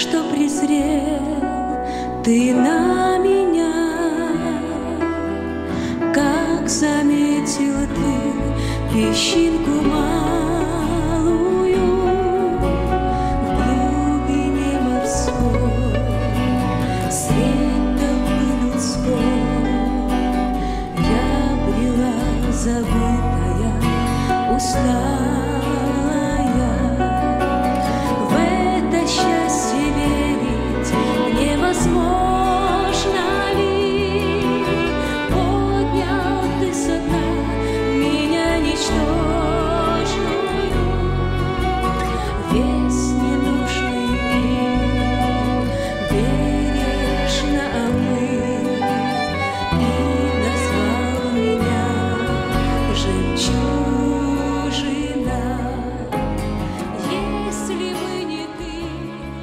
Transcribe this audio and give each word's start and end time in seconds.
что 0.00 0.22
презрел 0.30 1.44
ты 2.24 2.54
на 2.54 3.18
меня, 3.18 3.70
как 6.14 6.66
заметил 6.66 7.74
ты 7.94 8.94
песчинку 8.94 9.89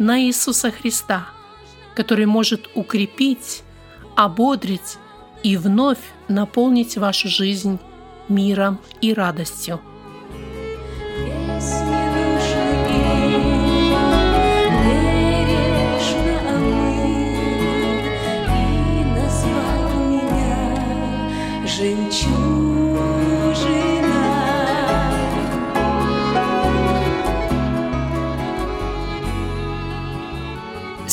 на 0.00 0.18
Иисуса 0.18 0.70
Христа, 0.70 1.26
который 1.94 2.24
может 2.24 2.70
укрепить, 2.74 3.62
ободрить 4.16 4.96
и 5.42 5.58
вновь 5.58 5.98
наполнить 6.26 6.96
вашу 6.96 7.28
жизнь 7.28 7.78
миром 8.26 8.80
и 9.02 9.12
радостью. 9.12 9.78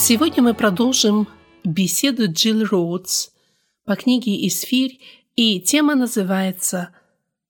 Сегодня 0.10 0.42
мы 0.42 0.54
продолжим 0.54 1.28
беседу 1.66 2.32
Джилл 2.32 2.64
Роудс 2.64 3.32
по 3.84 3.98
книге 3.98 4.48
«Исфирь», 4.48 5.02
и 5.36 5.60
тема 5.60 5.96
называется 5.96 6.96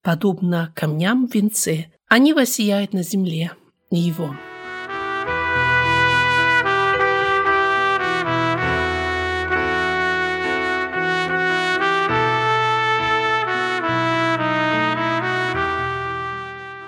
«Подобно 0.02 0.74
камням 0.76 1.28
в 1.28 1.36
венце, 1.36 1.94
они 2.08 2.34
воссияют 2.34 2.94
на 2.94 3.04
земле 3.04 3.52
его». 3.92 4.36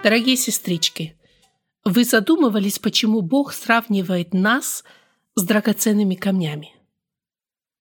Дорогие 0.02 0.36
сестрички, 0.36 1.16
вы 1.86 2.04
задумывались, 2.06 2.80
почему 2.80 3.22
Бог 3.22 3.54
сравнивает 3.54 4.34
нас 4.34 4.84
с 5.40 5.44
драгоценными 5.44 6.16
камнями? 6.16 6.76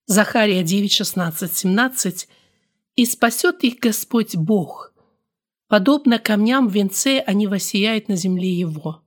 Захария 0.07 0.63
9, 0.63 0.93
16, 0.93 1.53
17 1.53 2.29
«И 2.95 3.05
спасет 3.05 3.65
их 3.65 3.81
Господь 3.81 4.37
Бог, 4.37 4.95
подобно 5.67 6.19
камням 6.19 6.69
в 6.69 6.73
венце 6.73 7.19
они 7.19 7.47
воссияют 7.47 8.09
на 8.09 8.17
земле 8.17 8.51
Его». 8.51 9.03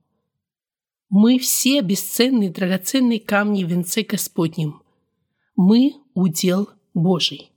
Мы 1.08 1.38
все 1.38 1.80
бесценные 1.80 2.50
драгоценные 2.50 3.20
камни 3.20 3.64
в 3.64 3.68
венце 3.68 4.02
Господнем. 4.02 4.82
Мы– 5.56 5.94
удел 6.14 6.70
Божий. 6.94 7.52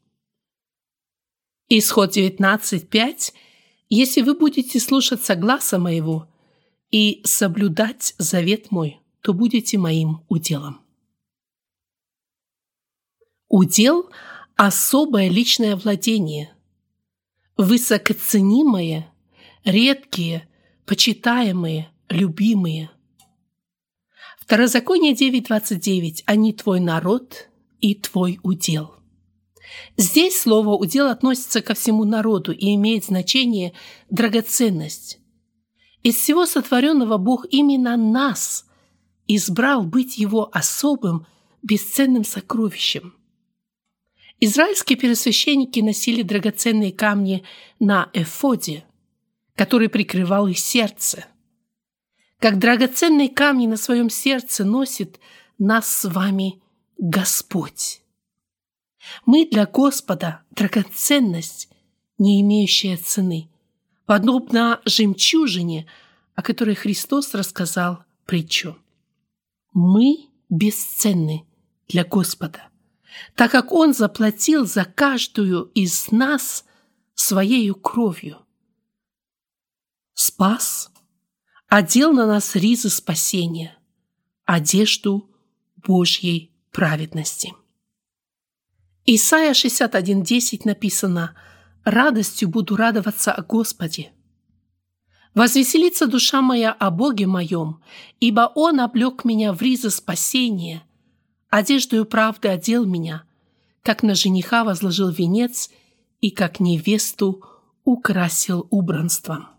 Исход 1.69 2.15
19.5 2.15 3.33
«Если 3.89 4.21
вы 4.21 4.33
будете 4.33 4.79
слушаться 4.79 5.35
гласа 5.35 5.77
моего 5.77 6.27
и 6.89 7.21
соблюдать 7.25 8.15
завет 8.17 8.71
мой, 8.71 8.99
то 9.21 9.33
будете 9.33 9.77
моим 9.77 10.21
уделом». 10.29 10.84
Удел– 13.57 14.09
особое 14.57 15.29
личное 15.29 15.77
владение, 15.77 16.53
высокоценимое, 17.55 19.09
редкие, 19.63 20.49
почитаемые, 20.85 21.89
любимые. 22.09 22.91
Второзаконие 24.41 25.13
9.29 25.13 26.23
«Они 26.25 26.51
твой 26.51 26.81
народ 26.81 27.47
и 27.79 27.95
твой 27.95 28.41
удел». 28.43 28.95
Здесь 29.95 30.37
слово 30.37 30.75
«удел» 30.75 31.07
относится 31.07 31.61
ко 31.61 31.75
всему 31.75 32.03
народу 32.03 32.51
и 32.51 32.75
имеет 32.75 33.05
значение 33.05 33.71
«драгоценность». 34.09 35.19
Из 36.03 36.15
всего 36.17 36.45
сотворенного 36.45 37.17
Бог 37.17 37.45
именно 37.49 37.95
нас 37.95 38.65
избрал 39.27 39.83
быть 39.85 40.17
Его 40.17 40.49
особым, 40.51 41.25
бесценным 41.63 42.25
сокровищем. 42.25 43.13
Израильские 44.39 44.97
первосвященники 44.97 45.79
носили 45.79 46.21
драгоценные 46.21 46.91
камни 46.91 47.43
на 47.79 48.09
эфоде, 48.13 48.85
который 49.55 49.89
прикрывал 49.89 50.47
их 50.47 50.59
сердце. 50.59 51.25
Как 52.39 52.59
драгоценные 52.59 53.29
камни 53.29 53.65
на 53.65 53.77
своем 53.77 54.09
сердце 54.09 54.65
носит 54.65 55.19
нас 55.57 55.87
с 55.87 56.09
вами 56.09 56.61
Господь. 56.97 58.01
Мы 59.25 59.47
для 59.49 59.65
Господа 59.65 60.43
драгоценность, 60.51 61.69
не 62.17 62.41
имеющая 62.41 62.97
цены, 62.97 63.49
подобно 64.05 64.81
жемчужине, 64.85 65.87
о 66.35 66.41
которой 66.41 66.75
Христос 66.75 67.33
рассказал 67.33 68.03
притчу. 68.25 68.77
Мы 69.73 70.27
бесценны 70.49 71.45
для 71.87 72.03
Господа, 72.03 72.69
так 73.35 73.51
как 73.51 73.71
Он 73.71 73.93
заплатил 73.93 74.65
за 74.65 74.85
каждую 74.85 75.65
из 75.73 76.11
нас 76.11 76.65
Своею 77.17 77.75
кровью. 77.75 78.45
Спас, 80.13 80.91
одел 81.67 82.11
на 82.11 82.27
нас 82.27 82.55
ризы 82.55 82.89
спасения, 82.89 83.77
одежду 84.43 85.29
Божьей 85.77 86.51
праведности. 86.71 87.53
Исайя 89.05 89.53
61.10 89.53 90.61
написано 90.65 91.35
«Радостью 91.83 92.49
буду 92.49 92.75
радоваться 92.75 93.31
о 93.31 93.41
Господе». 93.43 94.11
«Возвеселится 95.33 96.07
душа 96.07 96.41
моя 96.41 96.73
о 96.73 96.91
Боге 96.91 97.27
моем, 97.27 97.81
ибо 98.19 98.51
Он 98.55 98.79
облег 98.79 99.23
меня 99.23 99.53
в 99.53 99.61
ризы 99.61 99.89
спасения, 99.89 100.83
одеждою 101.57 102.05
правды 102.05 102.47
одел 102.47 102.85
меня, 102.85 103.23
как 103.81 104.03
на 104.03 104.15
жениха 104.15 104.63
возложил 104.63 105.09
венец 105.09 105.69
и 106.21 106.31
как 106.31 106.59
невесту 106.59 107.43
украсил 107.83 108.67
убранством». 108.69 109.49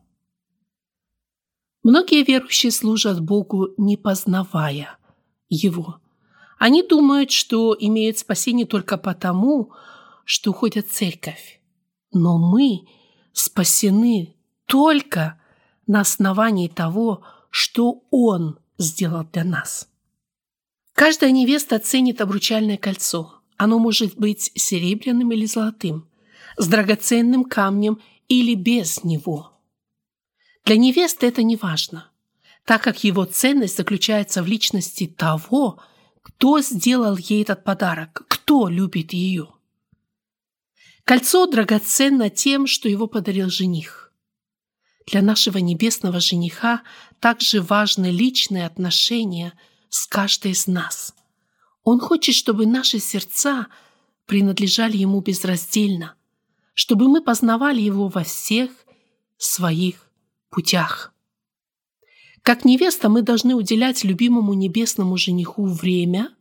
Многие 1.86 2.24
верующие 2.24 2.72
служат 2.72 3.20
Богу, 3.20 3.68
не 3.76 3.96
познавая 3.96 4.98
Его. 5.48 6.00
Они 6.58 6.82
думают, 6.82 7.30
что 7.30 7.76
имеют 7.78 8.18
спасение 8.18 8.66
только 8.66 8.98
потому, 8.98 9.70
что 10.24 10.52
ходят 10.52 10.88
в 10.88 10.92
церковь. 10.92 11.60
Но 12.12 12.38
мы 12.38 12.88
спасены 13.32 14.34
только 14.64 15.40
на 15.86 16.00
основании 16.00 16.66
того, 16.66 17.22
что 17.50 18.02
Он 18.10 18.58
сделал 18.78 19.24
для 19.32 19.44
нас. 19.44 19.88
Каждая 20.96 21.30
невеста 21.30 21.78
ценит 21.78 22.22
обручальное 22.22 22.78
кольцо. 22.78 23.34
Оно 23.58 23.78
может 23.78 24.16
быть 24.16 24.50
серебряным 24.54 25.30
или 25.30 25.44
золотым, 25.44 26.08
с 26.56 26.66
драгоценным 26.66 27.44
камнем 27.44 28.00
или 28.28 28.54
без 28.54 29.04
него. 29.04 29.52
Для 30.64 30.78
невесты 30.78 31.26
это 31.26 31.42
не 31.42 31.56
важно, 31.56 32.10
так 32.64 32.82
как 32.82 33.04
его 33.04 33.26
ценность 33.26 33.76
заключается 33.76 34.42
в 34.42 34.46
личности 34.46 35.06
того, 35.06 35.82
кто 36.22 36.62
сделал 36.62 37.18
ей 37.18 37.42
этот 37.42 37.62
подарок, 37.62 38.24
кто 38.26 38.66
любит 38.68 39.12
ее. 39.12 39.50
Кольцо 41.04 41.46
драгоценно 41.46 42.30
тем, 42.30 42.66
что 42.66 42.88
его 42.88 43.06
подарил 43.06 43.50
жених. 43.50 44.14
Для 45.06 45.20
нашего 45.20 45.58
небесного 45.58 46.20
жениха 46.20 46.82
также 47.20 47.60
важны 47.60 48.06
личные 48.06 48.64
отношения 48.64 49.52
с 49.88 50.06
каждой 50.06 50.52
из 50.52 50.66
нас. 50.66 51.14
Он 51.82 52.00
хочет, 52.00 52.34
чтобы 52.34 52.66
наши 52.66 52.98
сердца 52.98 53.68
принадлежали 54.26 54.96
ему 54.96 55.20
безраздельно, 55.20 56.14
чтобы 56.74 57.08
мы 57.08 57.22
познавали 57.22 57.80
его 57.80 58.08
во 58.08 58.24
всех 58.24 58.70
своих 59.38 60.10
путях. 60.50 61.12
Как 62.42 62.64
невеста 62.64 63.08
мы 63.08 63.22
должны 63.22 63.54
уделять 63.54 64.04
любимому 64.04 64.54
небесному 64.54 65.16
жениху 65.16 65.66
время 65.66 66.34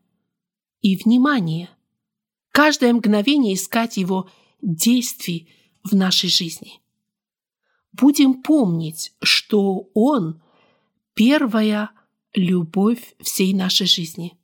и 0.82 0.96
внимание, 0.96 1.70
каждое 2.52 2.94
мгновение 2.94 3.56
искать 3.56 3.98
его 3.98 4.30
действий 4.62 5.50
в 5.84 5.96
нашей 5.96 6.30
жизни. 6.30 6.82
Будем 7.92 8.42
помнить, 8.42 9.14
что 9.22 9.90
Он– 9.94 10.42
первая 11.16 11.90
любовь 12.36 13.16
всей 13.20 13.54
нашей 13.54 13.88
жизни, 13.88 14.38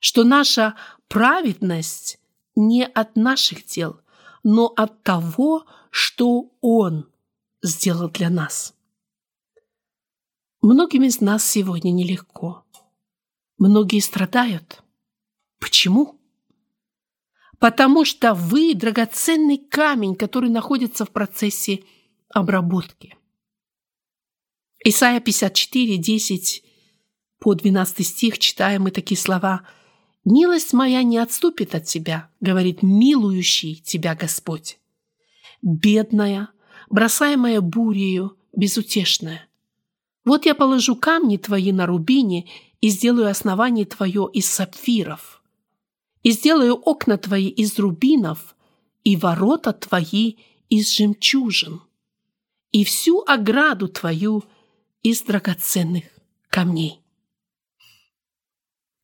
что 0.00 0.24
наша 0.24 0.76
праведность 1.08 2.18
не 2.56 2.84
от 2.84 3.16
наших 3.16 3.64
дел, 3.64 4.00
но 4.42 4.66
от 4.66 5.02
того, 5.02 5.64
что 5.90 6.50
Он 6.60 7.08
сделал 7.62 8.08
для 8.10 8.30
нас. 8.30 8.74
Многим 10.60 11.04
из 11.04 11.20
нас 11.20 11.44
сегодня 11.44 11.90
нелегко. 11.90 12.64
Многие 13.58 14.00
страдают. 14.00 14.82
Почему? 15.60 16.22
потому 17.62 18.04
что 18.04 18.34
вы– 18.34 18.74
драгоценный 18.74 19.56
камень, 19.56 20.16
который 20.16 20.50
находится 20.50 21.04
в 21.04 21.12
процессе 21.12 21.84
обработки. 22.28 23.16
Исайя 24.84 25.20
54, 25.20 25.96
10 25.96 26.64
по 27.42 27.54
12 27.54 28.06
стих 28.06 28.38
читаем 28.38 28.82
мы 28.82 28.92
такие 28.92 29.18
слова. 29.18 29.62
«Милость 30.24 30.72
моя 30.72 31.02
не 31.02 31.18
отступит 31.18 31.74
от 31.74 31.84
тебя,— 31.84 32.30
говорит 32.40 32.84
милующий 32.84 33.82
тебя 33.84 34.14
Господь. 34.14 34.78
Бедная, 35.60 36.50
бросаемая 36.88 37.60
бурею, 37.60 38.36
безутешная. 38.54 39.48
Вот 40.24 40.46
я 40.46 40.54
положу 40.54 40.94
камни 40.94 41.36
твои 41.36 41.72
на 41.72 41.86
рубине 41.86 42.48
и 42.80 42.88
сделаю 42.88 43.28
основание 43.28 43.86
твое 43.86 44.30
из 44.32 44.48
сапфиров» 44.48 45.42
и 46.22 46.30
сделаю 46.30 46.74
окна 46.74 47.18
твои 47.18 47.48
из 47.48 47.76
рубинов 47.80 48.54
и 49.02 49.16
ворота 49.16 49.72
твои 49.72 50.36
из 50.68 50.94
жемчужин, 50.94 51.80
и 52.70 52.84
всю 52.84 53.24
ограду 53.26 53.88
твою 53.88 54.44
из 55.02 55.22
драгоценных 55.22 56.04
камней. 56.48 57.01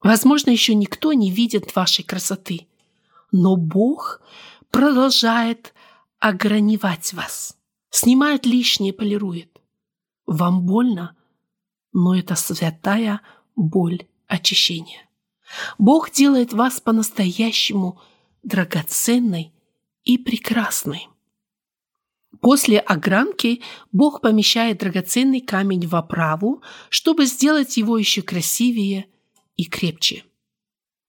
Возможно, 0.02 0.50
еще 0.50 0.74
никто 0.74 1.12
не 1.12 1.30
видит 1.30 1.74
вашей 1.74 2.04
красоты, 2.04 2.68
но 3.32 3.56
Бог 3.56 4.20
продолжает 4.70 5.74
огранивать 6.18 7.12
вас, 7.12 7.56
снимает 7.90 8.46
лишнее, 8.46 8.92
полирует. 8.92 9.60
Вам 10.26 10.62
больно, 10.66 11.16
но 11.92 12.16
это 12.16 12.36
святая 12.36 13.20
боль 13.56 14.06
очищения. 14.26 15.08
Бог 15.78 16.10
делает 16.10 16.52
вас 16.52 16.80
по-настоящему 16.80 18.00
драгоценной 18.42 19.52
и 20.04 20.18
прекрасной. 20.18 21.08
После 22.40 22.78
огранки 22.78 23.62
Бог 23.90 24.20
помещает 24.20 24.78
драгоценный 24.78 25.40
камень 25.40 25.86
в 25.86 25.96
оправу, 25.96 26.62
чтобы 26.88 27.26
сделать 27.26 27.76
его 27.76 27.98
еще 27.98 28.22
красивее 28.22 29.06
и 29.58 29.64
крепче. 29.66 30.24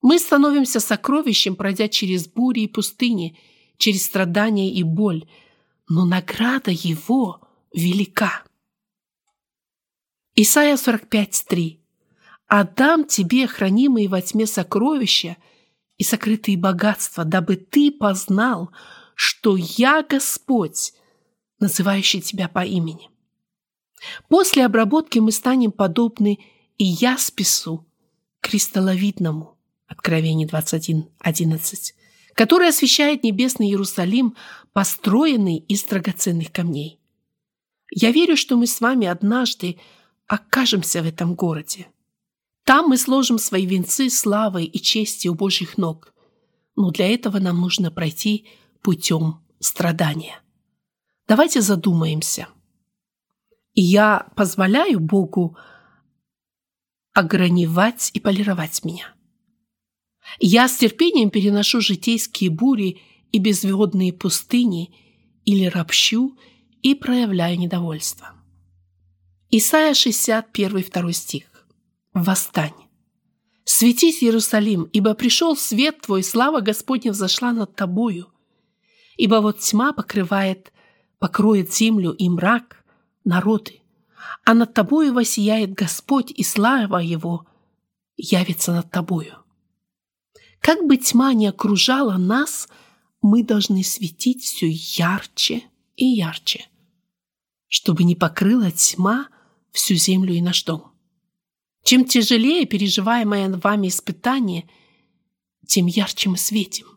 Мы 0.02 0.20
становимся 0.20 0.82
сокровищем, 0.82 1.56
пройдя 1.56 1.88
через 1.88 2.28
бури 2.28 2.62
и 2.62 2.68
пустыни, 2.68 3.38
через 3.78 4.06
страдания 4.06 4.74
и 4.74 4.84
боль, 4.84 5.26
но 5.88 6.04
награда 6.04 6.72
его 6.72 7.48
велика. 7.74 8.44
Исайя 10.36 10.76
45.3 10.76 11.80
Отдам 12.48 13.06
тебе 13.06 13.46
хранимые 13.46 14.10
во 14.10 14.22
тьме 14.22 14.48
сокровища 14.48 15.38
и 15.98 16.04
сокрытые 16.04 16.58
богатства, 16.58 17.24
дабы 17.24 17.58
ты 17.58 17.92
познал, 17.92 18.72
что 19.14 19.56
я 19.58 20.02
Господь, 20.02 20.94
называющий 21.60 22.22
тебя 22.22 22.48
по 22.48 22.66
имени. 22.66 23.12
После 24.30 24.66
обработки 24.66 25.20
мы 25.20 25.32
станем 25.32 25.72
подобны 25.72 26.40
и 26.78 26.86
яспису, 26.86 27.86
кристалловидному, 28.42 29.58
Откровение 29.88 30.48
21.11, 30.48 31.94
который 32.36 32.70
освещает 32.70 33.24
небесный 33.24 33.68
Иерусалим, 33.68 34.36
построенный 34.72 35.58
из 35.58 35.84
драгоценных 35.84 36.52
камней. 36.52 37.00
Я 37.92 38.12
верю, 38.12 38.38
что 38.38 38.56
мы 38.56 38.68
с 38.68 38.82
вами 38.82 39.08
однажды 39.08 39.80
окажемся 40.28 41.02
в 41.02 41.08
этом 41.08 41.34
городе. 41.34 41.88
Там 42.66 42.90
мы 42.90 42.98
сложим 42.98 43.40
свои 43.40 43.66
венцы 43.66 44.12
славы 44.12 44.64
и 44.64 44.80
чести 44.80 45.28
у 45.28 45.34
Божьих 45.34 45.78
ног. 45.80 46.14
Но 46.76 46.92
для 46.92 47.12
этого 47.12 47.40
нам 47.40 47.60
нужно 47.60 47.90
пройти 47.90 48.48
путем 48.84 49.40
страдания. 49.60 50.40
Давайте 51.28 51.62
задумаемся. 51.62 52.48
И 53.74 53.82
я 53.82 54.28
позволяю 54.36 55.00
Богу 55.00 55.58
огранивать 57.20 58.12
и 58.14 58.20
полировать 58.20 58.84
меня. 58.86 59.14
Я 60.40 60.68
с 60.68 60.78
терпением 60.78 61.30
переношу 61.30 61.82
житейские 61.82 62.50
бури 62.50 63.02
и 63.32 63.40
безводные 63.40 64.14
пустыни 64.14 64.96
или 65.44 65.66
ропщу 65.66 66.38
и 66.82 66.96
проявляю 66.96 67.60
недовольство. 67.60 68.32
Исайя 69.52 69.94
61, 69.94 70.86
2 70.94 71.12
стих 71.12 71.44
восстань. 72.14 72.74
Светись, 73.66 74.24
Иерусалим, 74.24 74.84
ибо 74.84 75.14
пришел 75.14 75.58
свет 75.58 76.02
твой, 76.02 76.24
слава 76.24 76.62
Господня 76.62 77.12
взошла 77.12 77.52
над 77.52 77.76
тобою. 77.76 78.28
Ибо 79.18 79.42
вот 79.42 79.60
тьма 79.60 79.92
покрывает, 79.92 80.72
покроет 81.20 81.74
землю 81.74 82.12
и 82.12 82.30
мрак, 82.30 82.84
народы, 83.26 83.79
а 84.46 84.54
над 84.54 84.74
тобою 84.74 85.14
воссияет 85.14 85.74
Господь, 85.74 86.32
и 86.32 86.44
слава 86.44 86.98
Его 86.98 87.46
явится 88.18 88.74
над 88.74 88.92
тобою. 88.92 89.38
Как 90.60 90.86
бы 90.86 90.98
тьма 90.98 91.34
ни 91.34 91.46
окружала 91.46 92.18
нас, 92.18 92.68
мы 93.22 93.44
должны 93.44 93.84
светить 93.84 94.44
все 94.44 94.68
ярче 94.70 95.64
и 95.96 96.06
ярче, 96.06 96.68
чтобы 97.68 98.04
не 98.04 98.16
покрыла 98.16 98.72
тьма 98.72 99.30
всю 99.72 99.96
землю 99.96 100.34
и 100.34 100.42
наш 100.42 100.64
дом. 100.64 100.92
Чем 101.84 102.06
тяжелее 102.06 102.66
переживаемое 102.66 103.50
вами 103.58 103.88
испытание, 103.88 104.70
тем 105.66 105.86
ярче 105.86 106.30
мы 106.30 106.38
светим, 106.38 106.88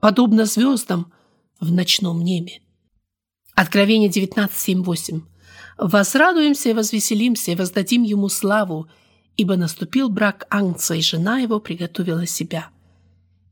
подобно 0.00 0.44
звездам 0.44 1.12
в 1.60 1.72
ночном 1.72 2.22
небе. 2.22 2.60
Откровение 3.54 4.08
19.7.8. 4.08 5.22
«Возрадуемся 5.78 6.70
и 6.70 6.72
возвеселимся, 6.74 7.52
и 7.52 7.54
воздадим 7.54 8.02
ему 8.02 8.28
славу, 8.28 8.88
ибо 9.36 9.56
наступил 9.56 10.08
брак 10.08 10.46
Ангца, 10.50 10.94
и 10.94 11.00
жена 11.00 11.38
его 11.38 11.60
приготовила 11.60 12.26
себя. 12.26 12.70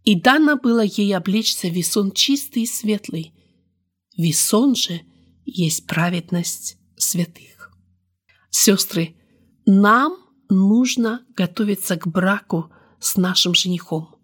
И 0.04 0.20
дано 0.20 0.56
было 0.56 0.82
ей 0.84 1.16
облечься 1.16 1.68
весон 1.68 2.10
чистый 2.10 2.64
и 2.64 2.66
светлый. 2.66 3.32
Весон 4.16 4.74
же 4.74 5.02
есть 5.44 5.86
праведность 5.86 6.76
святых». 6.96 7.72
Сестры, 8.50 9.16
нам– 9.64 10.16
нужно 10.48 11.24
готовиться 11.34 11.96
к 11.96 12.06
браку 12.06 12.70
с 12.98 13.16
нашим 13.16 13.54
женихом. 13.54 14.16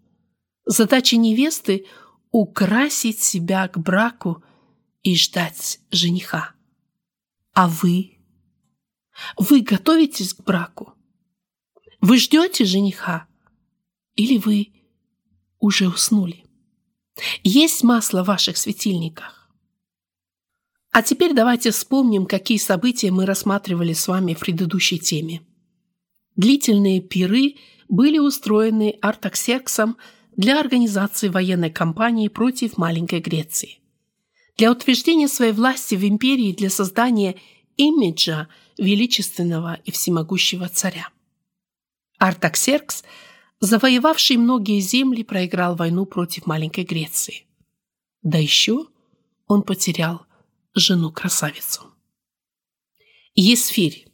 Задача 0.65 1.17
невесты– 1.17 1.85
украсить 2.31 3.21
себя 3.21 3.67
к 3.67 3.77
браку 3.77 4.43
и 5.03 5.15
ждать 5.15 5.79
жениха. 5.91 6.52
А 7.53 7.67
вы? 7.67 8.17
Вы 9.37 9.61
готовитесь 9.61 10.33
к 10.33 10.43
браку? 10.43 10.93
Вы 12.01 12.17
ждете 12.17 12.65
жениха? 12.65 13.27
Или 14.15 14.39
вы 14.39 14.73
уже 15.59 15.87
уснули? 15.87 16.45
Есть 17.43 17.83
масло 17.83 18.23
в 18.23 18.27
ваших 18.27 18.57
светильниках? 18.57 19.51
А 20.91 21.03
теперь 21.03 21.33
давайте 21.33 21.69
вспомним, 21.69 22.25
какие 22.25 22.57
события 22.57 23.11
мы 23.11 23.27
рассматривали 23.27 23.93
с 23.93 24.07
вами 24.07 24.33
в 24.33 24.39
предыдущей 24.39 24.97
теме. 24.97 25.41
Длительные 26.35 27.01
пиры 27.01 27.55
были 27.87 28.17
устроены 28.17 28.97
Артаксерксом 28.99 29.97
для 30.35 30.59
организации 30.59 31.29
военной 31.29 31.69
кампании 31.69 32.29
против 32.29 32.77
маленькой 32.77 33.19
Греции. 33.19 33.82
Для 34.57 34.71
утверждения 34.71 35.27
своей 35.27 35.51
власти 35.51 35.95
в 35.95 36.07
империи 36.07 36.51
для 36.51 36.69
создания 36.69 37.35
имиджа 37.77 38.47
величественного 38.77 39.79
и 39.85 39.91
всемогущего 39.91 40.69
царя. 40.69 41.09
Артаксеркс, 42.19 43.03
завоевавший 43.59 44.37
многие 44.37 44.79
земли, 44.79 45.23
проиграл 45.23 45.75
войну 45.75 46.05
против 46.05 46.45
маленькой 46.45 46.83
Греции. 46.83 47.45
Да 48.21 48.37
еще 48.37 48.87
он 49.47 49.63
потерял 49.63 50.25
жену-красавицу. 50.75 51.83
Есфирь. 53.35 54.07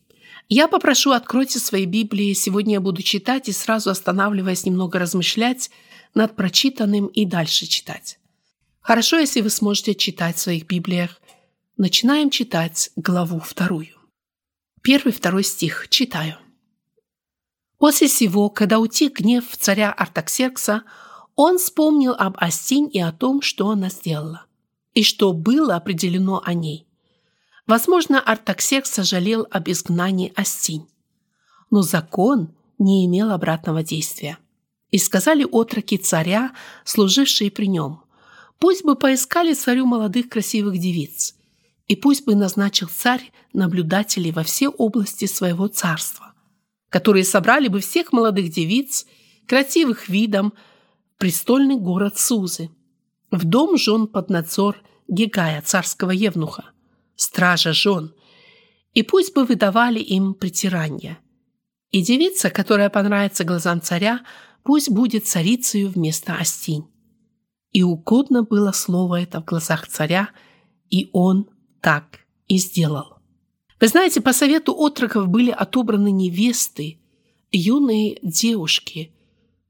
Я 0.48 0.68
попрошу, 0.68 1.12
откройте 1.12 1.60
свои 1.60 1.86
Библии. 1.86 2.34
Сегодня 2.34 2.76
я 2.76 2.82
буду 2.82 3.04
читать 3.04 3.50
и 3.50 3.52
сразу 3.52 3.92
останавливаясь 3.92 4.66
немного 4.66 4.98
размышлять 4.98 5.70
над 6.16 6.36
прочитанным 6.36 7.06
и 7.08 7.26
дальше 7.26 7.68
читать. 7.68 8.18
Хорошо, 8.90 9.20
если 9.20 9.42
вы 9.42 9.52
сможете 9.52 9.94
читать 9.94 10.38
в 10.38 10.40
своих 10.40 10.66
Библиях. 10.66 11.22
Начинаем 11.78 12.32
читать 12.32 12.90
главу 12.96 13.40
вторую. 13.40 13.96
Первый, 14.82 15.12
второй 15.12 15.44
стих. 15.44 15.90
Читаю. 15.90 16.38
После 17.78 18.08
сего, 18.08 18.50
когда 18.50 18.80
утек 18.80 19.20
гнев 19.20 19.46
царя 19.56 19.92
Артаксеркса, 19.92 20.86
он 21.36 21.60
вспомнил 21.60 22.14
об 22.14 22.36
Астинь 22.40 22.90
и 22.92 23.00
о 23.00 23.12
том, 23.12 23.44
что 23.44 23.70
она 23.70 23.90
сделала, 23.90 24.48
и 24.96 25.04
что 25.04 25.34
было 25.34 25.76
определено 25.76 26.42
о 26.44 26.56
ней. 26.56 26.88
Возможно, 27.68 28.20
Артаксеркс 28.20 28.90
сожалел 28.90 29.46
об 29.52 29.70
изгнании 29.70 30.34
Астинь, 30.36 30.88
но 31.70 31.84
закон 31.84 32.56
не 32.80 33.06
имел 33.06 33.30
обратного 33.30 33.84
действия. 33.84 34.40
И 34.90 34.98
сказали 34.98 35.46
отроки 35.46 35.98
царя, 35.98 36.56
служившие 36.86 37.52
при 37.52 37.68
нем, 37.68 38.02
пусть 38.60 38.84
бы 38.84 38.96
поискали 38.96 39.54
царю 39.54 39.86
молодых 39.86 40.30
красивых 40.30 40.78
девиц, 40.78 41.36
и 41.88 41.96
пусть 41.96 42.26
бы 42.26 42.36
назначил 42.36 42.88
царь 42.88 43.32
наблюдателей 43.54 44.32
во 44.32 44.44
все 44.44 44.70
области 44.70 45.26
своего 45.26 45.68
царства, 45.68 46.34
которые 46.90 47.24
собрали 47.24 47.68
бы 47.68 47.80
всех 47.80 48.14
молодых 48.14 48.52
девиц, 48.52 49.08
красивых 49.48 50.10
видом, 50.10 50.54
престольный 51.18 51.78
город 51.78 52.20
Сузы, 52.20 52.70
в 53.32 53.46
дом 53.46 53.78
жен 53.78 54.08
под 54.08 54.30
надзор 54.30 54.78
Гигая, 55.08 55.62
царского 55.64 56.12
евнуха, 56.12 56.66
стража 57.16 57.74
жен, 57.74 58.14
и 58.94 59.02
пусть 59.02 59.34
бы 59.34 59.46
выдавали 59.46 60.00
им 60.00 60.34
притирание. 60.34 61.18
И 61.90 62.04
девица, 62.04 62.52
которая 62.52 62.90
понравится 62.90 63.44
глазам 63.44 63.82
царя, 63.82 64.24
пусть 64.64 64.90
будет 64.90 65.26
царицею 65.26 65.90
вместо 65.90 66.36
Астинь. 66.36 66.88
И 67.72 67.84
угодно 67.84 68.44
было 68.44 68.72
слово 68.72 69.22
это 69.22 69.42
в 69.42 69.46
глазах 69.46 69.88
царя, 69.88 70.30
и 70.90 71.10
он 71.14 71.50
так 71.82 72.20
и 72.48 72.58
сделал. 72.58 73.20
Вы 73.80 73.88
знаете, 73.88 74.22
по 74.22 74.34
совету 74.34 74.74
отроков 74.74 75.28
были 75.28 75.52
отобраны 75.52 76.12
невесты, 76.12 77.00
юные 77.52 78.20
девушки, 78.22 79.14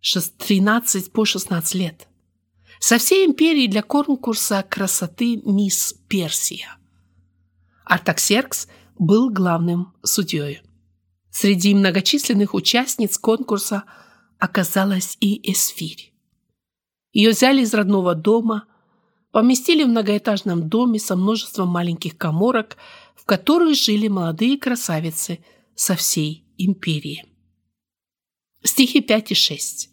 13 0.01 1.11
по 1.11 1.25
16 1.25 1.75
лет. 1.75 2.07
Со 2.79 2.97
всей 2.97 3.25
империи 3.25 3.67
для 3.67 3.83
конкурса 3.83 4.65
красоты 4.67 5.41
«Мисс 5.45 5.93
Персия». 6.07 6.77
Артаксеркс 7.83 8.67
был 8.97 9.29
главным 9.29 9.93
судьей. 10.03 10.61
Среди 11.29 11.75
многочисленных 11.75 12.53
участниц 12.53 13.17
конкурса 13.17 13.83
оказалась 14.39 15.17
и 15.19 15.51
Эсфирь. 15.51 16.08
Ее 17.11 17.31
взяли 17.31 17.61
из 17.61 17.73
родного 17.73 18.15
дома, 18.15 18.65
поместили 19.31 19.83
в 19.83 19.87
многоэтажном 19.87 20.69
доме 20.69 20.99
со 20.99 21.15
множеством 21.15 21.69
маленьких 21.69 22.17
коморок, 22.17 22.77
в 23.15 23.25
которых 23.25 23.75
жили 23.75 24.07
молодые 24.07 24.57
красавицы 24.57 25.39
со 25.75 25.95
всей 25.95 26.45
империи. 26.57 27.25
Стихи 28.63 29.01
5 29.01 29.31
и 29.31 29.35
6. 29.35 29.89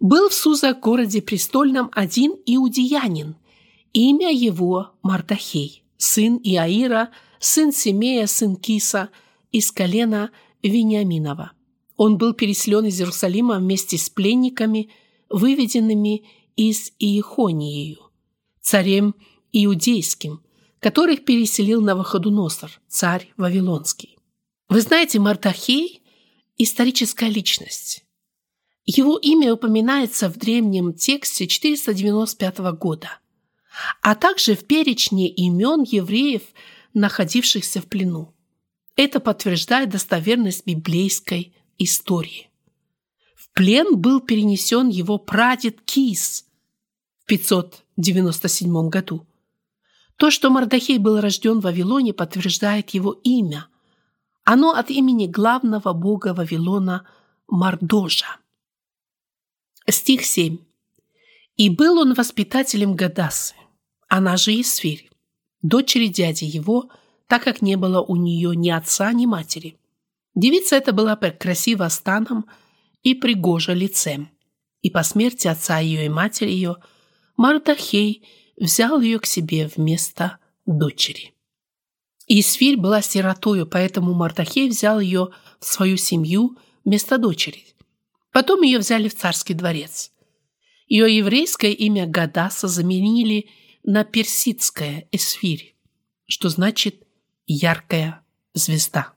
Был 0.00 0.28
в 0.28 0.34
Суза 0.34 0.74
городе 0.74 1.20
престольном 1.20 1.90
один 1.92 2.32
иудеянин, 2.46 3.36
имя 3.92 4.32
его 4.32 4.92
Мардахей, 5.02 5.84
сын 5.96 6.40
Иаира, 6.42 7.10
сын 7.40 7.72
Семея, 7.72 8.26
сын 8.26 8.56
Киса, 8.56 9.10
из 9.50 9.72
колена 9.72 10.30
Вениаминова. 10.62 11.52
Он 11.96 12.16
был 12.16 12.32
переселен 12.32 12.84
из 12.84 13.00
Иерусалима 13.00 13.58
вместе 13.58 13.98
с 13.98 14.08
пленниками, 14.08 14.90
выведенными 15.28 16.24
из 16.56 16.92
Иехониею 16.98 18.08
царем 18.68 19.14
иудейским, 19.50 20.42
которых 20.78 21.24
переселил 21.24 21.80
Навуходоносор, 21.80 22.70
царь 22.86 23.32
Вавилонский. 23.38 24.18
Вы 24.68 24.82
знаете, 24.82 25.18
Мардахей– 25.18 26.02
историческая 26.58 27.30
личность. 27.30 28.04
Его 28.84 29.16
имя 29.16 29.54
упоминается 29.54 30.28
в 30.28 30.36
древнем 30.36 30.92
тексте 30.92 31.46
495 31.46 32.58
года, 32.78 33.20
а 34.02 34.14
также 34.14 34.54
в 34.54 34.64
перечне 34.64 35.30
имен 35.30 35.82
евреев, 35.82 36.42
находившихся 36.92 37.80
в 37.80 37.86
плену. 37.86 38.34
Это 38.96 39.20
подтверждает 39.20 39.88
достоверность 39.88 40.66
библейской 40.66 41.54
истории. 41.78 42.50
Плен 43.58 43.96
был 44.00 44.20
перенесен 44.20 44.88
его 44.88 45.18
прадед 45.18 45.80
Кис 45.80 46.44
в 47.18 47.26
500 47.26 47.82
97 47.96 48.88
году. 48.88 49.26
То, 50.14 50.30
что 50.30 50.48
Мардахей 50.48 50.98
был 50.98 51.20
рожден 51.20 51.58
в 51.58 51.64
Вавилоне, 51.64 52.12
подтверждает 52.12 52.90
его 52.90 53.14
имя. 53.24 53.66
Оно 54.44 54.70
от 54.74 54.90
имени 54.90 55.26
главного 55.26 55.92
бога 55.92 56.34
Вавилона 56.34 57.04
Мардожа. 57.48 58.36
Стих 59.88 60.24
7. 60.24 60.58
«И 61.56 61.68
был 61.68 61.98
он 61.98 62.14
воспитателем 62.14 62.94
Гадасы, 62.94 63.56
она 64.06 64.36
же 64.36 64.52
Исфирь, 64.60 65.10
дочери 65.62 66.06
дяди 66.06 66.44
его, 66.44 66.92
так 67.26 67.42
как 67.42 67.60
не 67.60 67.74
было 67.74 68.02
у 68.02 68.14
нее 68.14 68.54
ни 68.54 68.70
отца, 68.70 69.12
ни 69.12 69.26
матери. 69.26 69.76
Девица 70.36 70.76
эта 70.76 70.92
была 70.92 71.16
красива 71.16 71.88
станом 71.88 72.46
и 73.10 73.14
пригожа 73.14 73.72
лицем, 73.72 74.30
и 74.82 74.90
по 74.90 75.02
смерти 75.02 75.48
отца 75.48 75.78
ее 75.78 76.06
и 76.06 76.08
матери 76.08 76.50
ее– 76.50 76.76
Мардахей 77.38 78.26
взял 78.56 79.00
ее 79.00 79.20
к 79.20 79.26
себе 79.26 79.68
вместо 79.68 80.38
дочери. 80.66 81.34
Исфирь 82.26 82.76
была 82.76 83.00
сиротою, 83.00 83.64
поэтому 83.64 84.12
Мардахей 84.12 84.68
взял 84.68 84.98
ее 84.98 85.28
в 85.60 85.64
свою 85.64 85.96
семью 85.96 86.58
вместо 86.84 87.16
дочери. 87.16 87.64
Потом 88.32 88.62
ее 88.62 88.80
взяли 88.80 89.08
в 89.08 89.14
царский 89.14 89.54
дворец. 89.54 90.10
Ее 90.88 91.16
еврейское 91.16 91.72
имя 91.72 92.06
Гадаса 92.06 92.66
заменили 92.66 93.48
на 93.84 94.02
персидское 94.02 95.08
Эсфирь, 95.12 95.76
что 96.26 96.48
значит 96.48 97.06
«яркая 97.46 98.24
звезда». 98.52 99.14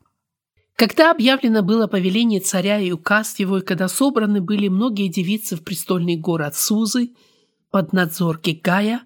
Когда 0.82 1.12
объявлено 1.12 1.62
было 1.62 1.86
повеление 1.86 2.40
царя 2.40 2.80
и 2.80 2.92
указ 2.92 3.38
его, 3.38 3.60
и 3.60 3.62
когда 3.62 3.88
собраны 3.88 4.42
были 4.42 4.68
многие 4.68 5.10
девицы 5.10 5.56
в 5.56 5.64
престольный 5.64 6.16
город 6.16 6.56
Сузы– 6.56 7.12
под 7.70 7.94
надзор 7.94 8.42
Гигая, 8.42 9.04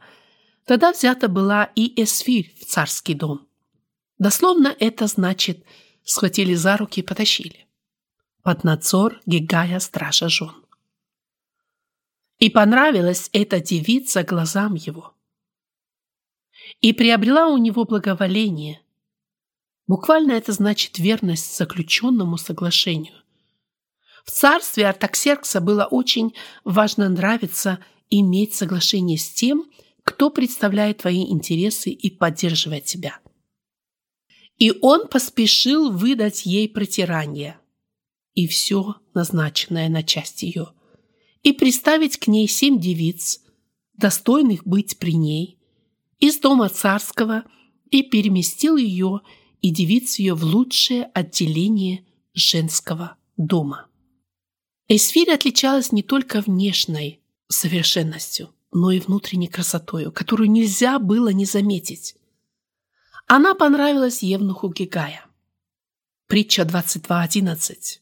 тогда 0.63 0.93
взята 0.93 1.27
была 1.27 1.65
и 1.75 2.01
Эсфирь 2.01 2.55
в 2.61 2.63
царский 2.63 3.13
дом. 3.13 3.45
Дословно 4.19 4.73
это 4.79 5.07
значит 5.07 5.65
«схватили 6.05 6.53
за 6.53 6.77
руки 6.77 7.01
и 7.01 7.03
потащили». 7.03 7.67
Под 8.41 8.63
надзор 8.63 9.19
Гигая 9.25 9.81
стража 9.81 10.29
жен. 10.29 10.55
И 12.39 12.49
понравилась 12.49 13.29
эта 13.33 13.59
девица 13.59 14.23
глазам 14.23 14.75
его. 14.75 15.13
И 16.79 16.93
приобрела 16.93 17.49
у 17.49 17.57
него 17.57 17.83
благоволение. 17.83 18.79
Буквально 19.87 20.31
это 20.31 20.51
значит 20.51 20.97
верность 20.97 21.55
заключенному 21.55 22.37
соглашению. 22.37 23.13
В 24.25 24.31
царстве 24.31 24.87
Артаксеркса 24.87 25.61
было 25.61 25.85
очень 25.85 26.33
важно 26.63 27.07
нравиться 27.09 27.79
иметь 28.09 28.55
соглашение 28.55 29.19
с 29.19 29.29
тем, 29.29 29.65
кто 30.03 30.29
представляет 30.29 30.99
твои 30.99 31.23
интересы 31.31 31.91
и 31.91 32.09
поддерживает 32.09 32.85
тебя. 32.85 33.19
И 34.57 34.73
он 34.81 35.07
поспешил 35.07 35.91
выдать 35.91 36.45
ей 36.45 36.69
протирание 36.69 37.59
и 38.33 38.47
все 38.47 38.95
назначенное 39.13 39.89
на 39.89 40.03
часть 40.03 40.43
ее. 40.43 40.67
и 41.41 41.53
приставить 41.53 42.17
к 42.17 42.27
ней 42.27 42.47
семь 42.47 42.79
девиц, 42.79 43.39
достойных 43.93 44.65
быть 44.65 44.97
при 44.97 45.13
ней, 45.13 45.59
из 46.17 46.39
дома 46.39 46.69
царского, 46.69 47.43
и 47.91 48.01
переместил 48.01 48.77
ее 48.77 49.21
и 49.61 49.71
девиц 49.71 50.19
ее 50.19 50.33
в 50.33 50.43
лучшее 50.43 51.05
отделение 51.13 52.05
женского 52.33 53.17
дома. 53.37 53.87
Эсфирь 54.87 55.31
отличалась 55.31 55.91
не 55.91 56.03
только 56.03 56.41
внешней 56.41 57.21
совершенностью, 57.47 58.53
но 58.71 58.91
и 58.91 58.99
внутренней 58.99 59.47
красотою, 59.47 60.11
которую 60.11 60.51
нельзя 60.51 60.99
было 60.99 61.29
не 61.29 61.45
заметить. 61.45 62.15
Она 63.27 63.55
понравилась 63.55 64.21
Евнуху 64.21 64.69
Гигая. 64.69 65.25
Притча 66.27 66.63
22.11. 66.63 67.99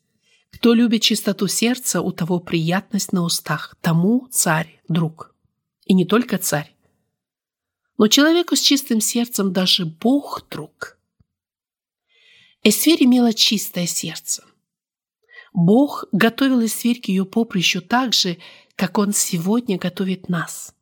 Кто 0.52 0.74
любит 0.74 1.02
чистоту 1.02 1.48
сердца, 1.48 2.02
у 2.02 2.12
того 2.12 2.40
приятность 2.40 3.14
на 3.14 3.24
устах, 3.24 3.76
тому 3.82 4.28
царь– 4.32 4.82
друг. 4.88 5.34
И 5.86 5.94
не 5.94 6.06
только 6.06 6.38
царь. 6.38 6.76
Но 7.98 8.08
человеку 8.08 8.56
с 8.56 8.60
чистым 8.60 9.02
сердцем 9.02 9.54
даже 9.54 9.86
Бог– 9.86 10.46
друг. 10.50 10.98
Эсфирь 12.64 13.04
имела 13.04 13.34
чистое 13.34 13.88
сердце. 13.88 14.44
Бог 15.54 16.06
готовил 16.12 16.66
Эсфирь 16.66 17.02
к 17.02 17.06
ее 17.06 17.26
поприщу 17.26 17.82
так 17.82 18.14
же, 18.14 18.38
как 18.76 18.98
Он 18.98 19.14
сегодня 19.14 19.78
готовит 19.78 20.30
нас. 20.30 20.74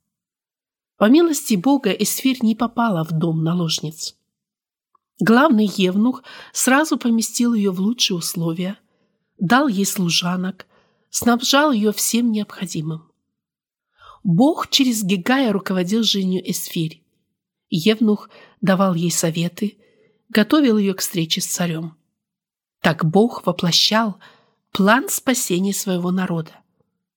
По 0.97 1.09
милости 1.09 1.55
Бога 1.55 1.91
Эсфирь 1.91 2.39
не 2.41 2.55
попала 2.55 3.03
в 3.03 3.11
дом 3.11 3.43
наложниц. 3.43 4.15
Главный 5.19 5.69
евнух 5.75 6.23
сразу 6.53 6.97
поместил 6.97 7.53
ее 7.53 7.71
в 7.71 7.79
лучшие 7.79 8.17
условия– 8.17 8.77
дал 9.41 9.67
ей 9.67 9.85
служанок, 9.85 10.67
снабжал 11.09 11.73
ее 11.73 11.91
всем 11.91 12.31
необходимым. 12.31 13.11
Бог 14.23 14.69
через 14.69 15.03
Гигая 15.03 15.51
руководил 15.51 16.03
жизнью 16.03 16.41
Эсфирь. 16.49 17.03
Евнух 17.69 18.29
давал 18.61 18.93
ей 18.93 19.11
советы, 19.11 19.77
готовил 20.31 20.77
ее 20.77 20.93
к 20.93 21.01
встрече 21.01 21.41
с 21.41 21.45
царем. 21.45 21.95
Так 22.81 23.05
Бог 23.05 23.45
воплощал 23.45 24.17
план 24.71 25.09
спасения 25.09 25.73
своего 25.73 26.11
народа. 26.11 26.55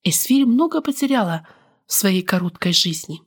Эсфирь 0.03 0.45
много 0.45 0.83
потеряла 0.83 1.47
в 1.87 1.93
своей 1.93 2.23
короткой 2.23 2.73
жизни. 2.73 3.23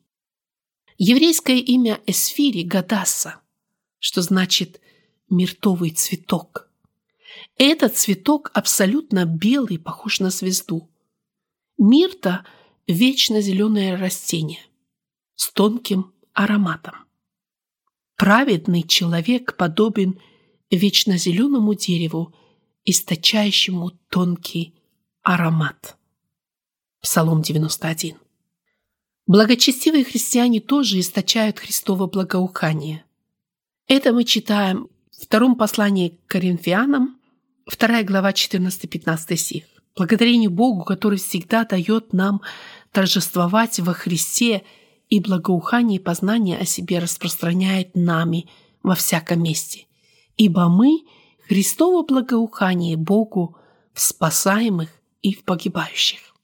Еврейское 0.97 1.59
имя 1.59 2.01
Эсфири– 2.05 2.63
Гадаса, 2.63 3.39
что 3.99 4.21
значит 4.21 4.81
«миртовый 5.29 5.91
цветок». 5.91 6.69
Этот 7.57 7.95
цветок 7.95 8.51
абсолютно 8.53 9.25
белый, 9.25 9.79
похож 9.79 10.19
на 10.19 10.29
звезду. 10.29 10.89
Мирта– 11.77 12.45
вечно 12.87 13.41
зеленое 13.41 13.95
растение 13.95 14.65
с 15.35 15.51
тонким 15.51 16.13
ароматом. 16.33 17.06
Праведный 18.17 18.83
человек 18.83 19.55
подобен 19.55 20.19
вечно 20.69 21.17
зеленому 21.17 21.75
дереву, 21.75 22.33
источающему 22.83 23.91
тонкий 24.09 24.73
аромат. 25.21 25.97
Псалом 26.99 27.41
91. 27.41 28.17
Благочестивые 29.27 30.03
христиане 30.03 30.59
тоже 30.59 30.99
источают 30.99 31.59
Христово 31.59 32.07
благоухание. 32.07 33.05
Это 33.87 34.11
мы 34.13 34.23
читаем 34.23 34.89
в 35.11 35.23
втором 35.23 35.55
послании 35.55 36.09
к 36.09 36.27
Коринфянам, 36.27 37.17
Вторая 37.67 38.05
глава, 38.05 38.31
14-15 38.31 39.35
стих. 39.35 39.65
Благодарение 39.95 40.49
Богу, 40.49 40.85
который 40.85 41.19
всегда 41.19 41.65
дает 41.65 42.13
нам 42.13 42.41
торжествовать 42.93 43.79
во 43.79 43.93
Христе 43.93 44.63
и 45.09 45.19
благоухание 45.19 45.99
и 45.99 46.03
познание 46.03 46.57
о 46.57 46.65
себе 46.65 46.99
распространяет 46.99 47.95
нами 47.95 48.49
во 48.83 48.95
всяком 48.95 49.43
месте. 49.43 49.85
Ибо 50.37 50.67
мы– 50.67 51.03
Христово 51.47 52.03
благоухание 52.03 52.97
Богу 52.97 53.55
в 53.93 54.01
спасаемых 54.01 54.89
и 55.21 55.33
в 55.33 55.45
погибающих. 55.45 56.35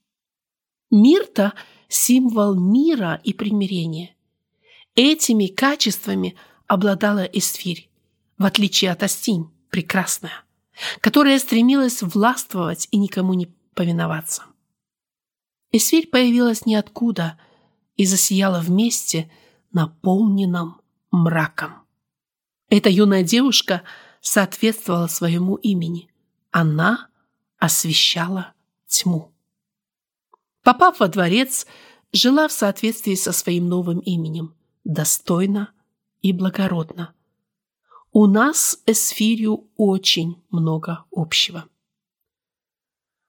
Мир-то– 0.90 1.52
символ 1.88 2.54
мира 2.54 3.20
и 3.22 3.34
примирения. 3.34 4.16
Этими 4.94 5.46
качествами 5.48 6.36
обладала 6.66 7.24
Эсфирь, 7.24 7.90
в 8.38 8.46
отличие 8.46 8.92
от 8.92 9.02
Астинь, 9.02 9.50
прекрасная 9.68 10.44
которая 11.00 11.38
стремилась 11.38 12.02
властвовать 12.02 12.88
и 12.90 12.96
никому 12.96 13.34
не 13.34 13.46
повиноваться. 13.74 14.44
Эсфирь 15.72 16.08
появилась 16.08 16.66
ниоткуда 16.66 17.38
и 17.96 18.06
засияла 18.06 18.60
вместе, 18.60 19.30
наполненном 19.72 20.80
мраком. 21.10 21.74
Эта 22.68 22.88
юная 22.88 23.22
девушка 23.22 23.82
соответствовала 24.20 25.06
своему 25.06 25.56
имени. 25.56 26.08
Она 26.50 27.08
освещала 27.58 28.52
тьму. 28.86 29.32
Попав 30.62 31.00
во 31.00 31.08
дворец, 31.08 31.66
жила 32.12 32.48
в 32.48 32.52
соответствии 32.52 33.14
со 33.14 33.32
своим 33.32 33.68
новым 33.68 33.98
именем, 33.98 34.54
достойно 34.84 35.70
и 36.22 36.32
благородно– 36.32 37.14
у 38.16 38.28
нас 38.28 38.58
с 38.58 38.82
Эсфирью 38.86 39.68
очень 39.76 40.40
много 40.50 41.04
общего. 41.10 41.68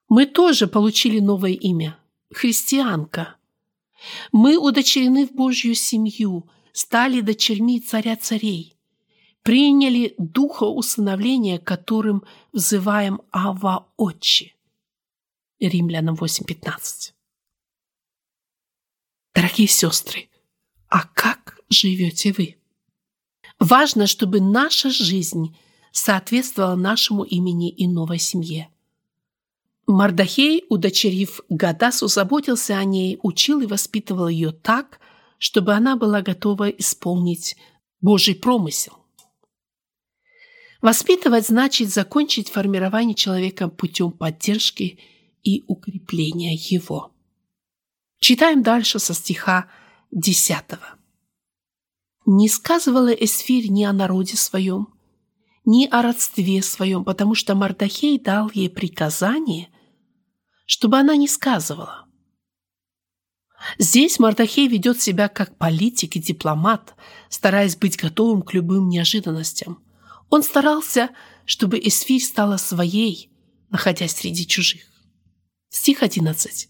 Мы 0.10 0.28
тоже 0.28 0.68
получили 0.68 1.20
новое 1.20 1.54
имя– 1.54 1.98
христианка. 2.32 3.35
Мы 4.32 4.58
удочерены 4.58 5.28
в 5.28 5.32
Божью 5.32 5.76
семью, 5.76 6.50
стали 6.72 7.22
дочерьми 7.22 7.80
царя 7.80 8.16
царей, 8.16 8.76
приняли 9.44 10.16
духа 10.18 10.66
усыновления, 10.66 11.60
которым 11.60 12.24
взываем 12.52 13.22
Ава 13.32 13.88
Отче. 13.98 14.54
Римлянам 15.60 16.16
8.15. 16.16 17.14
Дорогие 19.34 19.68
сестры, 19.68 20.30
а 20.90 21.04
как 21.08 21.60
живете 21.70 22.34
вы? 22.38 22.58
Важно, 23.60 24.08
чтобы 24.08 24.42
наша 24.42 24.90
жизнь 24.90 25.58
соответствовала 25.92 26.76
нашему 26.76 27.24
имени 27.24 27.70
и 27.70 27.88
новой 27.88 28.20
семье. 28.20 28.70
Мардахей, 29.88 30.66
удочерив 30.70 31.42
Гадасу, 31.50 32.08
заботился 32.08 32.78
о 32.78 32.84
ней, 32.84 33.20
учил 33.22 33.62
и 33.62 33.68
воспитывал 33.68 34.28
ее 34.28 34.52
так, 34.52 35.00
чтобы 35.38 35.74
она 35.74 35.96
была 35.96 36.22
готова 36.22 36.70
исполнить 36.70 37.56
Божий 38.02 38.36
промысел. 38.36 38.94
Воспитывать 40.82 41.48
значит 41.48 41.90
закончить 41.90 42.50
формирование 42.50 43.16
человека 43.16 43.70
путем 43.70 44.12
поддержки 44.12 45.00
и 45.44 45.64
укрепления 45.68 46.56
его. 46.56 47.12
Читаем 48.20 48.64
дальше 48.64 49.00
со 49.00 49.14
стиха 49.14 49.70
10. 50.12 50.64
Не 52.26 52.50
сказывала 52.50 53.10
Эсфирь 53.14 53.70
ни 53.70 53.84
о 53.84 53.94
народе 53.94 54.36
своем, 54.36 54.88
ни 55.64 55.88
о 55.88 56.02
родстве 56.02 56.62
своем, 56.62 57.04
потому 57.04 57.36
что 57.36 57.56
Мардахей 57.56 58.20
дал 58.20 58.50
ей 58.54 58.70
приказание, 58.70 59.70
чтобы 60.66 60.98
она 60.98 61.16
не 61.16 61.28
сказывала. 61.28 62.06
Здесь 63.80 64.20
Мардахей 64.20 64.68
ведет 64.68 65.02
себя 65.02 65.28
как 65.28 65.58
политик 65.58 66.16
и 66.16 66.20
дипломат, 66.20 66.94
стараясь 67.30 67.76
быть 67.76 67.98
готовым 67.98 68.42
к 68.42 68.54
любым 68.54 68.90
неожиданностям. 68.90 69.84
Он 70.30 70.44
старался, 70.44 71.10
чтобы 71.46 71.80
Эсфирь 71.80 72.22
стала 72.22 72.58
своей, 72.58 73.32
находясь 73.70 74.16
среди 74.16 74.46
чужих. 74.46 74.84
Стих 75.70 76.04
11. 76.04 76.70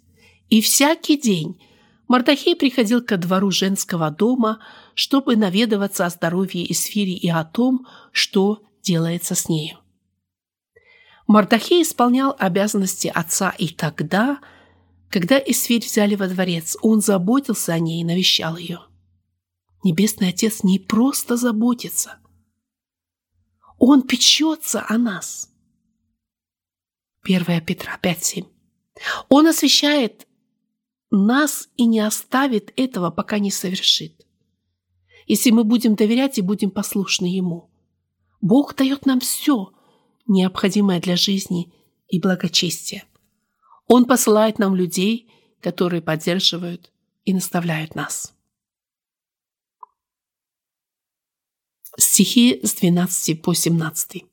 «И 0.49 0.62
всякий 0.62 1.17
день 1.17 1.60
Мардахей 2.08 2.55
приходил 2.55 3.01
ко 3.01 3.17
двору 3.17 3.51
женского 3.51 4.12
дома, 4.12 4.60
чтобы 4.93 5.36
наведываться 5.36 6.05
о 6.05 6.10
здоровье 6.10 6.71
Исфири 6.71 7.13
и 7.13 7.29
о 7.29 7.43
том, 7.43 7.88
что 8.12 8.63
делается 8.84 9.36
с 9.36 9.49
нею. 9.49 9.79
Мардахей 11.27 11.81
исполнял 11.81 12.35
обязанности 12.38 13.07
отца 13.07 13.49
и 13.57 13.69
тогда, 13.69 14.39
когда 15.09 15.38
Исфирь 15.39 15.83
взяли 15.83 16.15
во 16.15 16.27
дворец, 16.27 16.77
он 16.81 17.01
заботился 17.01 17.73
о 17.73 17.79
ней 17.79 18.01
и 18.01 18.05
навещал 18.05 18.57
ее. 18.57 18.81
Небесный 19.83 20.29
Отец 20.29 20.63
не 20.63 20.79
просто 20.79 21.38
заботится. 21.38 22.17
Он 23.77 24.01
печется 24.01 24.85
о 24.88 24.97
нас. 24.97 25.51
1 27.23 27.65
Петра 27.65 27.99
5.7. 28.01 28.47
Он 29.29 29.47
освещает 29.47 30.27
нас 31.11 31.69
и 31.75 31.85
не 31.85 31.99
оставит 31.99 32.71
этого, 32.75 33.09
пока 33.09 33.39
не 33.39 33.51
совершит. 33.51 34.25
Если 35.27 35.49
мы 35.49 35.63
будем 35.63 35.95
доверять 35.95 36.38
и 36.38 36.41
будем 36.41 36.71
послушны 36.71 37.25
Ему. 37.25 37.69
Бог 38.41 38.75
дает 38.75 39.05
нам 39.05 39.19
все, 39.19 39.74
необходимое 40.27 40.99
для 40.99 41.15
жизни 41.15 41.73
и 42.07 42.19
благочестия. 42.19 43.05
Он 43.88 44.05
посылает 44.05 44.59
нам 44.59 44.75
людей, 44.75 45.29
которые 45.61 46.01
поддерживают 46.01 46.91
и 47.23 47.33
наставляют 47.33 47.95
нас. 47.95 48.33
Стихи 51.97 52.59
с 52.63 52.73
12 52.75 53.41
по 53.41 53.53
17. 53.53 54.25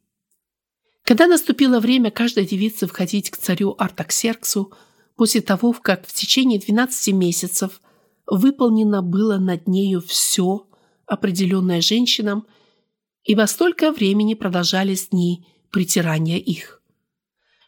Когда 1.04 1.26
наступило 1.26 1.80
время 1.80 2.10
каждой 2.10 2.46
девицы 2.46 2.86
входить 2.86 3.30
к 3.30 3.36
царю 3.36 3.74
Артаксерксу, 3.78 4.72
после 5.16 5.40
того, 5.40 5.72
как 5.72 6.06
в 6.06 6.12
течение 6.12 6.58
12 6.58 7.14
месяцев 7.14 7.80
выполнено 8.26 9.02
было 9.02 9.38
над 9.38 9.68
нею 9.68 10.00
все, 10.00 10.66
определенное 11.06 11.80
женщинам, 11.80 12.46
ибо 13.24 13.46
столько 13.46 13.92
времени 13.92 14.34
продолжались 14.34 15.08
дни 15.08 15.46
притирания 15.72 16.38
их. 16.38 16.80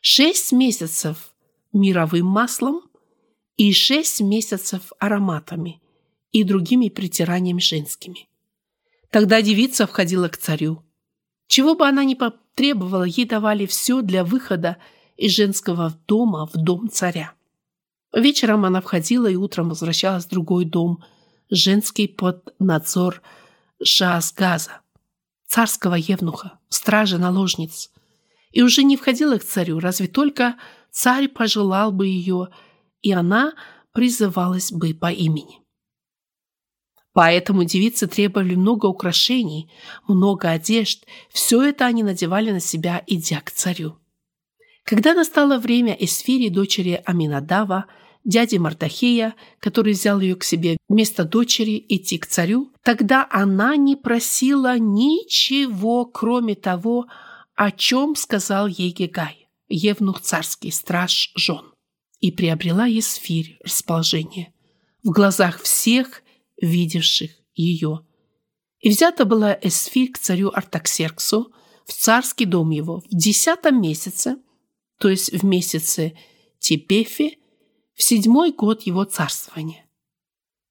Шесть 0.00 0.52
месяцев 0.52 1.34
мировым 1.72 2.26
маслом 2.26 2.82
и 3.56 3.72
шесть 3.72 4.20
месяцев 4.20 4.92
ароматами 5.00 5.80
и 6.30 6.44
другими 6.44 6.88
притираниями 6.88 7.60
женскими. 7.60 8.28
Тогда 9.10 9.42
девица 9.42 9.86
входила 9.86 10.28
к 10.28 10.36
царю. 10.36 10.84
Чего 11.46 11.74
бы 11.74 11.86
она 11.86 12.04
ни 12.04 12.14
потребовала, 12.14 13.04
ей 13.04 13.26
давали 13.26 13.66
все 13.66 14.02
для 14.02 14.24
выхода 14.24 14.76
из 15.16 15.32
женского 15.32 15.98
дома 16.06 16.46
в 16.46 16.56
дом 16.56 16.90
царя. 16.90 17.32
Вечером 18.12 18.64
она 18.64 18.80
входила 18.80 19.26
и 19.26 19.36
утром 19.36 19.68
возвращалась 19.68 20.26
в 20.26 20.30
другой 20.30 20.64
дом, 20.64 21.02
женский 21.50 22.08
под 22.08 22.54
надзор 22.58 23.22
Шаасгаза, 23.82 24.80
царского 25.46 25.94
евнуха, 25.94 26.58
стражи 26.68 27.18
наложниц, 27.18 27.90
и 28.50 28.62
уже 28.62 28.82
не 28.82 28.96
входила 28.96 29.38
к 29.38 29.44
царю, 29.44 29.80
разве 29.80 30.06
только 30.06 30.56
царь 30.90 31.28
пожелал 31.28 31.92
бы 31.92 32.06
ее, 32.06 32.48
и 33.02 33.12
она 33.12 33.54
призывалась 33.92 34.72
бы 34.72 34.94
по 34.94 35.10
имени. 35.10 35.60
Поэтому 37.14 37.62
девицы 37.62 38.08
требовали 38.08 38.56
много 38.56 38.86
украшений, 38.86 39.70
много 40.08 40.50
одежд. 40.50 41.06
Все 41.30 41.62
это 41.62 41.86
они 41.86 42.02
надевали 42.02 42.50
на 42.50 42.60
себя, 42.60 43.02
идя 43.06 43.40
к 43.40 43.52
царю. 43.52 43.98
Когда 44.82 45.14
настало 45.14 45.58
время 45.58 45.92
Эсфири, 45.92 46.48
дочери 46.48 47.00
Аминадава, 47.06 47.86
дяди 48.24 48.56
Мардахея, 48.56 49.34
который 49.60 49.92
взял 49.92 50.20
ее 50.20 50.36
к 50.36 50.44
себе 50.44 50.76
вместо 50.88 51.24
дочери 51.24 51.84
идти 51.88 52.18
к 52.18 52.26
царю, 52.26 52.72
тогда 52.82 53.26
она 53.30 53.76
не 53.76 53.96
просила 53.96 54.78
ничего, 54.78 56.06
кроме 56.06 56.54
того, 56.54 57.06
о 57.54 57.70
чем 57.70 58.16
сказал 58.16 58.66
ей 58.66 58.90
Гегай, 58.90 59.48
евнух 59.68 60.20
царский, 60.20 60.70
страж 60.70 61.32
жен, 61.36 61.72
и 62.20 62.32
приобрела 62.32 62.86
Есфирь 62.86 63.58
расположение 63.62 64.52
в 65.04 65.10
глазах 65.10 65.60
всех 65.60 66.22
видевших 66.60 67.30
ее. 67.54 68.00
И 68.80 68.90
взята 68.90 69.24
была 69.24 69.56
Эсфирь 69.62 70.10
к 70.10 70.18
царю 70.18 70.50
Артаксерксу 70.52 71.52
в 71.86 71.92
царский 71.92 72.46
дом 72.46 72.70
его 72.70 73.00
в 73.00 73.08
десятом 73.10 73.80
месяце, 73.80 74.36
то 74.98 75.08
есть 75.08 75.32
в 75.32 75.44
месяце 75.44 76.16
Тепефе, 76.58 77.36
в 77.94 78.02
седьмой 78.02 78.52
год 78.52 78.82
его 78.82 79.04
царствования. 79.04 79.86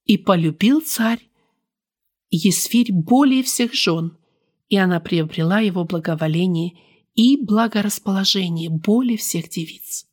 И 0.06 0.18
полюбил 0.18 0.82
царь 0.82 1.30
Есфирь 2.36 2.92
более 2.92 3.44
всех 3.44 3.74
жен, 3.76 4.18
и 4.68 4.76
она 4.76 5.00
приобрела 5.00 5.60
его 5.60 5.86
благоволение 5.86 6.74
и 7.14 7.38
благорасположение 7.38 8.70
более 8.72 9.18
всех 9.18 9.50
девиц. 9.50 10.08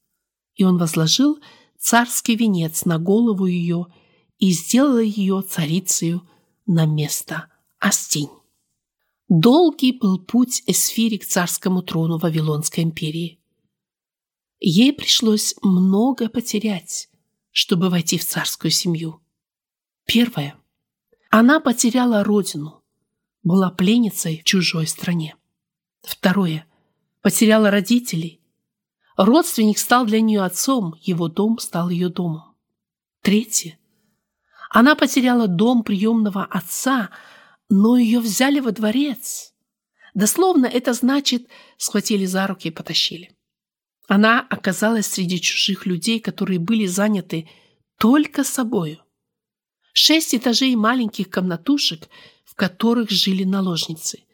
И 0.54 0.64
он 0.64 0.76
возложил 0.76 1.40
царский 1.78 2.36
венец 2.36 2.84
на 2.84 2.98
голову 2.98 3.46
ее 3.46 3.86
и 4.38 4.52
сделала 4.52 4.98
ее 4.98 5.42
царицею 5.42 6.28
на 6.66 6.84
место 6.84 7.46
Астинь. 7.78 8.28
Долгий 9.30 9.92
был 9.92 10.18
путь 10.18 10.62
Эсфири 10.66 11.16
к 11.16 11.24
царскому 11.24 11.82
трону 11.82 12.18
Вавилонской 12.18 12.84
империи. 12.84 13.39
Ей 14.60 14.92
пришлось 14.92 15.54
много 15.62 16.28
потерять, 16.28 17.08
чтобы 17.50 17.88
войти 17.88 18.18
в 18.18 18.26
царскую 18.26 18.70
семью. 18.70 19.22
Первое. 20.04 20.54
Она 21.30 21.60
потеряла 21.60 22.22
родину, 22.24 22.82
была 23.42 23.70
пленницей 23.70 24.40
в 24.40 24.44
чужой 24.44 24.86
стране. 24.86 25.34
Второе. 26.02 26.66
Потеряла 27.22 27.70
родителей. 27.70 28.42
Родственник 29.16 29.78
стал 29.78 30.04
для 30.04 30.20
нее 30.20 30.42
отцом, 30.42 30.94
его 31.00 31.28
дом 31.28 31.58
стал 31.58 31.88
ее 31.88 32.10
домом. 32.10 32.54
Третье. 33.22 33.78
Она 34.68 34.94
потеряла 34.94 35.48
дом 35.48 35.84
приемного 35.84 36.44
отца, 36.44 37.10
но 37.70 37.96
ее 37.96 38.20
взяли 38.20 38.60
во 38.60 38.72
дворец. 38.72 39.54
Дословно 40.12 40.66
это 40.66 40.92
значит 40.92 41.48
схватили 41.78 42.26
за 42.26 42.46
руки 42.46 42.68
и 42.68 42.70
потащили. 42.70 43.36
Она 44.12 44.40
оказалась 44.40 45.06
среди 45.06 45.40
чужих 45.40 45.86
людей, 45.86 46.18
которые 46.18 46.58
были 46.58 46.84
заняты 46.84 47.48
только 47.96 48.42
собою. 48.42 48.98
Шесть 49.92 50.34
этажей 50.34 50.74
маленьких 50.74 51.30
комнатушек, 51.30 52.08
в 52.44 52.56
которых 52.56 53.08
жили 53.10 53.44
наложницы. 53.44 54.24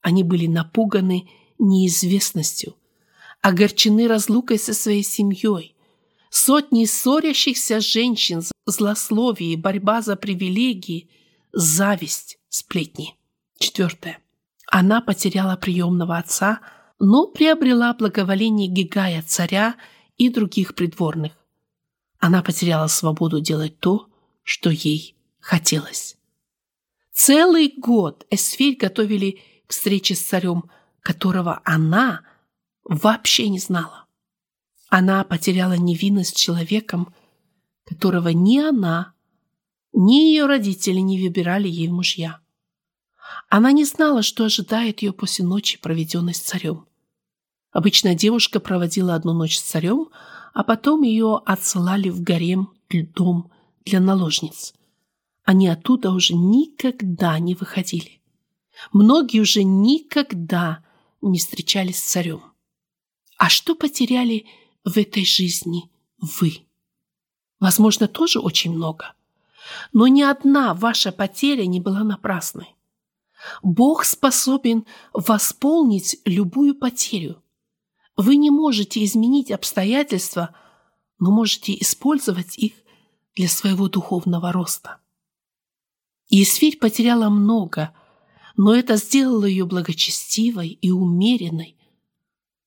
Они 0.00 0.24
были 0.24 0.46
напуганы 0.46 1.28
неизвестностью, 1.58 2.76
огорчены 3.42 4.08
разлукой 4.08 4.58
со 4.58 4.72
своей 4.72 5.02
семьей, 5.02 5.76
Сотни 6.30 6.86
ссорящихся 6.86 7.80
женщин, 7.80 8.42
злословие, 8.64 9.58
борьба 9.58 10.00
за 10.00 10.16
привилегии, 10.16 11.10
зависть, 11.52 12.38
сплетни. 12.48 13.16
Четвертое. 13.58 14.20
Она 14.66 15.02
потеряла 15.02 15.56
приемного 15.56 16.16
отца, 16.16 16.60
но 17.00 17.26
приобрела 17.26 17.94
благоволение 17.94 18.68
Гигая, 18.68 19.22
царя 19.22 19.74
и 20.18 20.28
других 20.28 20.74
придворных. 20.74 21.32
Она 22.18 22.42
потеряла 22.42 22.88
свободу 22.88 23.40
делать 23.40 23.80
то, 23.80 24.08
что 24.42 24.68
ей 24.68 25.16
хотелось. 25.40 26.18
Целый 27.10 27.72
год 27.74 28.26
Эсфирь 28.30 28.76
готовили 28.76 29.40
к 29.66 29.72
встрече 29.72 30.14
с 30.14 30.20
царем, 30.20 30.70
которого 31.00 31.62
она 31.64 32.22
вообще 32.84 33.48
не 33.48 33.58
знала. 33.58 34.04
Она 34.90 35.24
потеряла 35.24 35.74
невинность 35.74 36.36
человеком, 36.36 37.14
которого 37.86 38.28
ни 38.28 38.58
она, 38.58 39.14
ни 39.94 40.28
ее 40.28 40.46
родители 40.46 40.98
не 40.98 41.20
выбирали 41.20 41.68
ей 41.68 41.88
мужья. 41.88 42.40
Она 43.48 43.72
не 43.72 43.84
знала, 43.84 44.22
что 44.22 44.44
ожидает 44.44 45.00
ее 45.00 45.12
после 45.12 45.46
ночи, 45.46 45.78
проведенной 45.78 46.34
с 46.34 46.40
царем. 46.40 46.86
Обычно 47.72 48.14
девушка 48.14 48.60
проводила 48.60 49.14
одну 49.14 49.32
ночь 49.32 49.58
с 49.58 49.62
царем, 49.62 50.08
а 50.52 50.64
потом 50.64 51.02
ее 51.02 51.40
отсылали 51.44 52.08
в 52.08 52.22
гарем 52.22 52.72
дом 52.90 53.50
для 53.84 54.00
наложниц. 54.00 54.74
Они 55.44 55.68
оттуда 55.68 56.10
уже 56.10 56.34
никогда 56.34 57.38
не 57.38 57.54
выходили. 57.54 58.20
Многие 58.92 59.40
уже 59.40 59.62
никогда 59.62 60.84
не 61.20 61.38
встречались 61.38 61.98
с 61.98 62.10
царем. 62.10 62.42
А 63.36 63.48
что 63.48 63.74
потеряли 63.74 64.46
в 64.84 64.96
этой 64.96 65.24
жизни 65.24 65.90
вы. 66.18 66.66
Возможно, 67.58 68.08
тоже 68.08 68.40
очень 68.40 68.72
много. 68.72 69.14
Но 69.92 70.08
ни 70.08 70.22
одна 70.22 70.74
ваша 70.74 71.12
потеря 71.12 71.66
не 71.66 71.80
была 71.80 72.02
напрасной. 72.02 72.74
Бог 73.62 74.04
способен 74.04 74.86
восполнить 75.12 76.20
любую 76.24 76.74
потерю. 76.74 77.42
Вы 78.22 78.36
не 78.36 78.50
можете 78.50 79.02
изменить 79.02 79.50
обстоятельства, 79.50 80.54
но 81.18 81.30
можете 81.30 81.72
использовать 81.80 82.58
их 82.58 82.74
для 83.34 83.48
своего 83.48 83.88
духовного 83.88 84.52
роста. 84.52 84.98
Есфирь 86.28 86.76
потеряла 86.76 87.30
много, 87.30 87.94
но 88.58 88.74
это 88.74 88.96
сделало 88.96 89.46
ее 89.46 89.64
благочестивой 89.64 90.68
и 90.68 90.90
умеренной, 90.90 91.78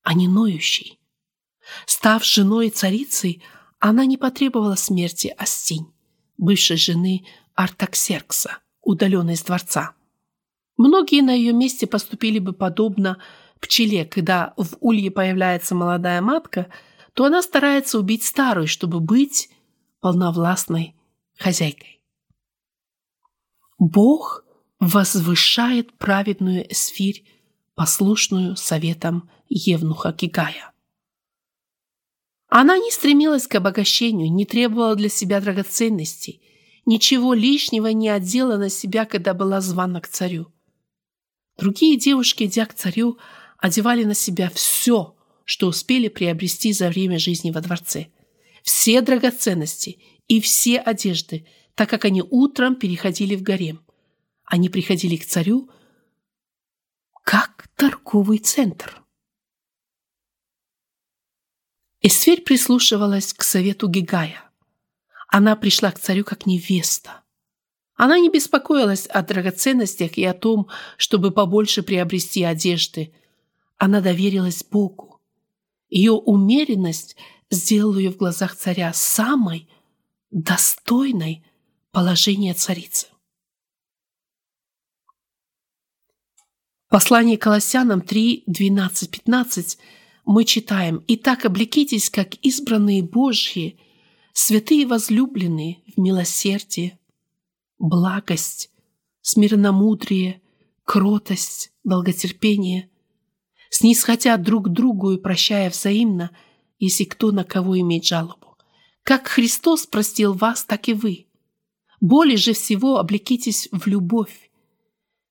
а 0.01 0.15
не 0.15 0.27
ноющей. 0.27 0.99
Став 1.85 2.25
женой 2.25 2.71
царицей, 2.71 3.43
она 3.77 4.05
не 4.05 4.17
потребовала 4.17 4.73
смерти 4.73 5.35
Астинь, 5.37 5.85
бывшей 6.39 6.77
жены 6.77 7.27
Артаксеркса, 7.53 8.57
удаленной 8.81 9.33
из 9.33 9.43
дворца. 9.43 9.93
Многие 10.77 11.21
на 11.21 11.31
ее 11.31 11.53
месте 11.53 11.85
поступили 11.85 12.39
бы 12.39 12.53
подобно 12.53 13.21
пчеле, 13.63 14.05
когда 14.05 14.53
в 14.57 14.77
улье 14.79 15.11
появляется 15.11 15.75
молодая 15.75 16.21
матка, 16.21 16.67
то 17.13 17.25
она 17.25 17.41
старается 17.41 17.99
убить 17.99 18.23
старую, 18.23 18.67
чтобы 18.67 18.99
быть 18.99 19.49
полновластной 19.99 20.95
хозяйкой. 21.37 22.01
Бог 23.77 24.43
возвышает 24.79 25.97
праведную 25.97 26.71
эсфирь, 26.71 27.25
послушную 27.75 28.55
советам 28.55 29.29
Евнуха 29.49 30.11
Гигая. 30.11 30.71
Она 32.49 32.77
не 32.77 32.91
стремилась 32.91 33.47
к 33.47 33.55
обогащению, 33.55 34.31
не 34.31 34.45
требовала 34.45 34.95
для 34.95 35.09
себя 35.09 35.41
драгоценностей, 35.41 36.41
ничего 36.85 37.33
лишнего 37.33 37.87
не 37.87 38.09
отдела 38.09 38.57
на 38.57 38.69
себя, 38.69 39.05
когда 39.05 39.33
была 39.33 39.59
звана 39.59 40.01
к 40.01 40.07
царю. 40.07 40.53
Другие 41.57 41.97
девушки, 41.97 42.43
идя 42.43 42.65
к 42.65 42.73
царю, 42.73 43.17
одевали 43.63 44.03
на 44.03 44.13
себя 44.13 44.49
все, 44.49 45.15
что 45.45 45.67
успели 45.67 46.09
приобрести 46.09 46.73
за 46.73 46.89
время 46.89 47.17
жизни 47.17 47.49
во 47.49 47.61
дворце. 47.61 48.07
Все 48.61 48.99
драгоценности 48.99 49.99
и 50.27 50.41
все 50.41 50.79
одежды, 50.79 51.47
так 51.73 51.89
как 51.89 52.03
они 52.03 52.21
утром 52.21 52.75
переходили 52.75 53.37
в 53.37 53.41
гарем. 53.41 53.81
Они 54.43 54.67
приходили 54.67 55.15
к 55.15 55.25
царю 55.25 55.69
как 57.23 57.69
торговый 57.77 58.39
центр. 58.39 59.01
Эсфирь 62.01 62.41
прислушивалась 62.41 63.31
к 63.33 63.43
совету 63.43 63.87
Гигая. 63.87 64.43
Она 65.29 65.55
пришла 65.55 65.89
к 65.93 65.99
царю 66.01 66.25
как 66.25 66.45
невеста. 66.45 67.23
Она 67.95 68.19
не 68.19 68.29
беспокоилась 68.29 69.07
о 69.07 69.21
драгоценностях 69.21 70.17
и 70.17 70.25
о 70.25 70.33
том, 70.33 70.67
чтобы 70.97 71.31
побольше 71.31 71.81
приобрести 71.81 72.43
одежды. 72.43 73.13
Она 73.83 73.99
доверилась 73.99 74.63
Богу. 74.63 75.19
Ее 75.89 76.13
умеренность 76.13 77.17
сделала 77.49 77.97
ее 77.97 78.11
в 78.11 78.15
глазах 78.15 78.55
царя 78.55 78.93
самой 78.93 79.67
достойной 80.31 81.43
положения 81.91 82.53
царицы. 82.53 83.07
Послание 86.87 87.37
Колоссянам 87.37 87.99
3, 87.99 88.45
12, 88.47 89.11
15 89.11 89.77
мы 90.23 90.45
читаем 90.45 91.03
«Итак, 91.09 91.43
облекитесь, 91.43 92.09
как 92.09 92.35
избранные 92.35 93.03
Божьи, 93.03 93.77
святые 94.31 94.87
возлюбленные 94.87 95.83
в 95.93 95.99
милосердие, 95.99 96.97
благость, 97.79 98.71
смиренномудрие, 99.19 100.41
кротость, 100.85 101.73
долготерпение, 101.83 102.89
снисходя 103.73 104.37
друг 104.37 104.69
другу 104.69 105.13
и 105.13 105.17
прощая 105.17 105.71
взаимно, 105.71 106.29
если 106.77 107.05
кто 107.05 107.31
на 107.31 107.43
кого 107.43 107.79
имеет 107.79 108.05
жалобу. 108.05 108.55
Как 109.01 109.27
Христос 109.27 109.87
простил 109.87 110.33
вас, 110.33 110.63
так 110.63 110.87
и 110.89 110.93
вы. 110.93 111.25
Более 111.99 112.37
же 112.37 112.53
всего 112.53 112.99
облекитесь 112.99 113.69
в 113.71 113.87
любовь, 113.87 114.51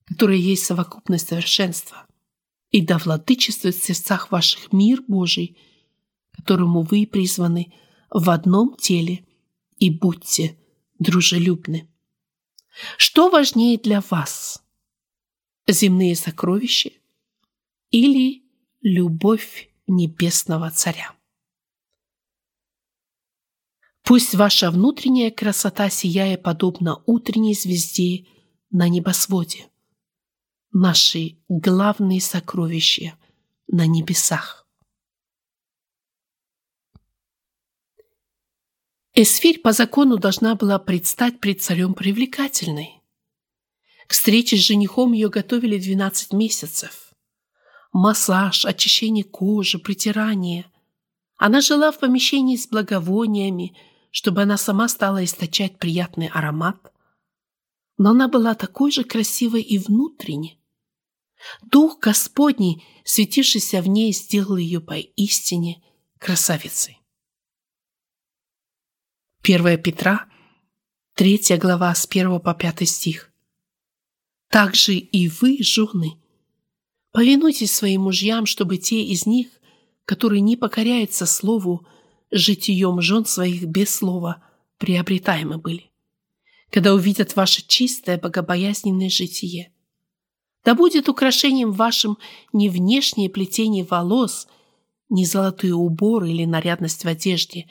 которая 0.06 0.38
есть 0.38 0.64
совокупность 0.64 1.28
совершенства 1.28 2.06
и 2.72 2.84
да 2.84 2.98
владычествует 2.98 3.76
в 3.76 3.84
сердцах 3.84 4.32
ваших 4.32 4.72
мир 4.72 5.04
Божий, 5.06 5.56
которому 6.32 6.82
вы 6.82 7.06
призваны 7.06 7.72
в 8.10 8.28
одном 8.28 8.76
теле, 8.76 9.24
и 9.78 9.90
будьте 9.90 10.58
дружелюбны. 10.98 11.88
Что 12.96 13.30
важнее 13.30 13.78
для 13.78 14.02
вас? 14.10 14.64
Земные 15.68 16.16
сокровища 16.16 16.90
или 17.92 18.42
любовь 18.80 19.70
небесного 19.86 20.70
царя? 20.70 21.14
Пусть 24.02 24.34
ваша 24.34 24.72
внутренняя 24.72 25.30
красота 25.30 25.88
сияя 25.88 26.36
подобно 26.36 27.02
утренней 27.06 27.54
звезде 27.54 28.26
на 28.70 28.88
небосводе 28.88 29.68
наши 30.72 31.38
главные 31.48 32.20
сокровища 32.20 33.16
на 33.68 33.86
небесах. 33.86 34.66
Эсфирь 39.14 39.60
по 39.60 39.72
закону 39.72 40.16
должна 40.16 40.54
была 40.54 40.78
предстать 40.78 41.38
пред 41.38 41.60
царем 41.60 41.92
привлекательной. 41.92 43.02
К 44.06 44.12
встрече 44.12 44.56
с 44.56 44.60
женихом 44.60 45.12
ее 45.12 45.28
готовили 45.28 45.78
12 45.78 46.32
месяцев. 46.32 47.11
Массаж, 47.92 48.64
очищение 48.64 49.24
кожи, 49.24 49.78
притирание. 49.78 50.66
Она 51.36 51.60
жила 51.60 51.92
в 51.92 51.98
помещении 51.98 52.56
с 52.56 52.66
благовониями, 52.66 53.76
чтобы 54.10 54.42
она 54.42 54.56
сама 54.56 54.88
стала 54.88 55.24
источать 55.24 55.78
приятный 55.78 56.28
аромат. 56.28 56.92
Но 57.98 58.10
она 58.10 58.28
была 58.28 58.54
такой 58.54 58.90
же 58.90 59.04
красивой 59.04 59.62
и 59.62 59.78
внутренне, 59.78 60.58
Дух 61.62 61.98
Господний, 62.00 62.84
светившийся 63.04 63.82
в 63.82 63.88
ней, 63.88 64.12
сделал 64.12 64.56
ее 64.56 64.80
поистине 64.80 65.82
красавицей. 66.18 67.00
1 69.42 69.82
Петра, 69.82 70.28
3 71.14 71.58
глава, 71.58 71.94
с 71.94 72.06
1 72.06 72.40
по 72.40 72.54
5 72.54 72.88
стих. 72.88 73.32
«Также 74.48 74.94
и 74.94 75.28
вы, 75.28 75.58
жены, 75.60 76.21
повинуйтесь 77.12 77.74
своим 77.74 78.02
мужьям, 78.02 78.46
чтобы 78.46 78.78
те 78.78 79.02
из 79.02 79.26
них, 79.26 79.48
которые 80.04 80.40
не 80.40 80.56
покоряются 80.56 81.26
слову, 81.26 81.86
житием 82.30 83.00
жен 83.00 83.24
своих 83.24 83.64
без 83.64 83.94
слова, 83.94 84.42
приобретаемы 84.78 85.58
были, 85.58 85.90
когда 86.70 86.94
увидят 86.94 87.36
ваше 87.36 87.62
чистое, 87.66 88.18
богобоязненное 88.18 89.10
житие, 89.10 89.72
да 90.64 90.74
будет 90.74 91.08
украшением 91.08 91.72
вашим 91.72 92.18
не 92.52 92.68
внешнее 92.68 93.28
плетение 93.28 93.84
волос, 93.84 94.48
не 95.08 95.26
золотые 95.26 95.74
уборы 95.74 96.30
или 96.30 96.44
нарядность 96.44 97.04
в 97.04 97.08
одежде, 97.08 97.68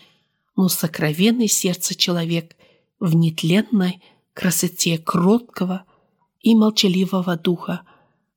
но 0.56 0.68
сокровенный 0.70 1.48
сердце 1.48 1.96
человек 1.96 2.56
в 3.00 3.16
нетленной 3.16 4.02
красоте 4.34 4.98
кроткого 4.98 5.86
и 6.42 6.54
молчаливого 6.54 7.38
духа, 7.38 7.82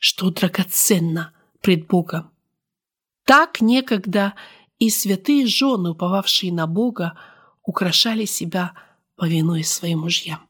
что 0.06 0.28
драгоценно 0.28 1.32
пред 1.62 1.86
Богом. 1.86 2.30
Так 3.24 3.62
некогда 3.62 4.34
и 4.78 4.90
святые 4.90 5.46
жены, 5.46 5.92
уповавшие 5.92 6.52
на 6.52 6.66
Бога, 6.66 7.18
украшали 7.62 8.26
себя, 8.26 8.74
повинуясь 9.16 9.70
своим 9.70 10.00
мужьям. 10.00 10.46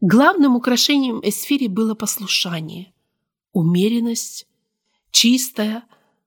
Главным 0.00 0.56
украшением 0.56 1.20
эсфири 1.22 1.66
было 1.66 1.94
послушание, 1.94 2.94
умеренность, 3.52 4.46
чистая, 5.10 5.84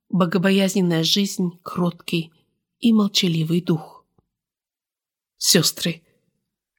богобоязненная 0.10 1.04
жизнь, 1.04 1.60
кроткий 1.64 2.32
и 2.80 2.94
молчаливый 2.94 3.60
дух. 3.60 4.06
Сестры, 5.40 6.04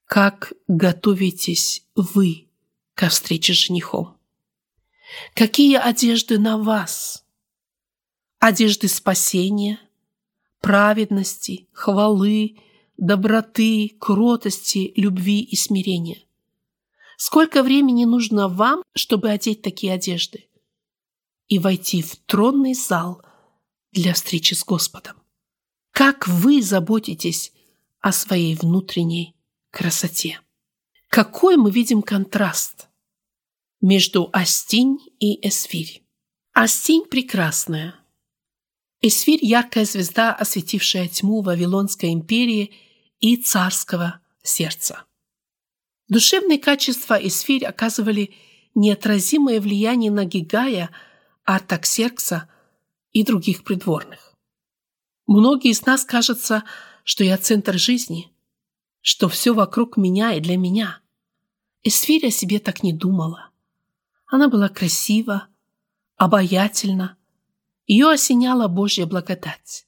как 0.05 0.53
готовитесь 0.69 1.85
вы 1.97 2.47
ко 2.95 3.09
встрече 3.09 3.53
с 3.53 3.57
женихом? 3.57 4.17
Какие 5.35 5.77
одежды 5.77 6.39
на 6.39 6.59
вас? 6.59 7.25
Одежды 8.39 8.89
спасения, 8.89 9.81
праведности, 10.61 11.69
хвалы, 11.73 12.59
доброты, 12.97 13.97
кротости, 13.99 14.93
любви 14.97 15.41
и 15.41 15.57
смирения. 15.57 16.23
Сколько 17.17 17.63
времени 17.63 18.05
нужно 18.05 18.49
вам, 18.49 18.83
чтобы 18.95 19.31
одеть 19.31 19.63
такие 19.63 19.93
одежды 19.93 20.49
и 21.49 21.59
войти 21.59 22.03
в 22.03 22.17
тронный 22.17 22.75
зал 22.75 23.23
для 23.93 24.15
встречи 24.15 24.55
с 24.55 24.65
Господом? 24.65 25.17
Как 25.93 26.27
вы 26.27 26.61
заботитесь 26.61 27.53
о 28.01 28.13
своей 28.13 28.57
внутренней 28.57 29.37
красоте? 29.71 30.41
Какой 31.09 31.57
мы 31.57 31.71
видим 31.71 32.03
контраст 32.03 32.89
между 33.85 34.31
Астинь 34.33 34.97
и 35.21 35.47
Эсфирь? 35.47 36.03
Астинь 36.55 37.05
прекрасная. 37.05 37.95
Эсфирь– 39.03 39.41
яркая 39.43 39.85
звезда, 39.85 40.33
осветившая 40.35 41.07
тьму 41.07 41.43
Вавилонской 41.43 42.15
империи 42.15 42.73
и 43.21 43.37
царского 43.37 44.23
сердца. 44.43 45.05
Душевные 46.09 46.59
качества 46.59 47.13
Эсфирь 47.15 47.67
оказывали 47.67 48.35
неотразимое 48.75 49.61
влияние 49.61 50.11
на 50.11 50.25
Гигая, 50.25 50.89
Артаксеркса 51.45 52.49
и 53.13 53.23
других 53.23 53.65
придворных. 53.65 54.35
Многие 55.27 55.73
из 55.73 55.85
нас 55.85 56.07
кажется, 56.07 56.65
что 57.05 57.23
я 57.23 57.37
центр 57.37 57.79
жизни, 57.79 58.33
что 59.03 59.29
все 59.29 59.53
вокруг 59.53 59.99
меня 59.99 60.33
и 60.33 60.41
для 60.41 60.57
меня. 60.57 61.03
Эсфирь 61.83 62.29
о 62.29 62.31
себе 62.31 62.61
так 62.61 62.83
не 62.83 62.95
думала. 62.95 63.51
Она 64.35 64.49
была 64.49 64.69
красива, 64.69 65.47
обаятельна, 66.17 67.17
ее 67.87 68.11
осеняла 68.11 68.67
Божья 68.67 69.07
благодать. 69.07 69.87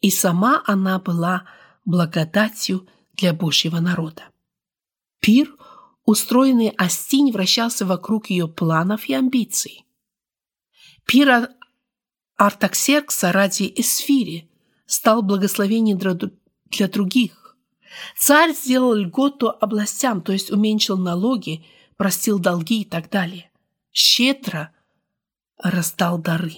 И 0.00 0.10
сама 0.10 0.62
она 0.66 0.98
была 0.98 1.44
благодатью 1.84 2.88
для 3.12 3.34
Божьего 3.34 3.78
народа. 3.80 4.30
Пир, 5.20 5.54
устроенный 6.06 6.70
Астинь, 6.78 7.30
вращался 7.30 7.84
вокруг 7.84 8.30
ее 8.30 8.48
планов 8.48 9.10
и 9.10 9.12
амбиций. 9.12 9.84
Пир 11.04 11.50
Артаксеркса 12.36 13.30
ради 13.30 13.70
Эсфири, 13.76 14.50
стал 14.86 15.20
благословением 15.20 15.98
для 15.98 16.88
других. 16.88 17.58
Царь 18.16 18.54
сделал 18.54 18.94
льготу 18.94 19.50
областям, 19.50 20.22
то 20.22 20.32
есть 20.32 20.50
уменьшил 20.50 20.96
налоги, 20.96 21.66
простил 21.98 22.38
долги 22.38 22.80
и 22.80 22.84
так 22.86 23.10
далее. 23.10 23.45
Щедро 23.98 24.74
раздал 25.56 26.18
дары. 26.18 26.56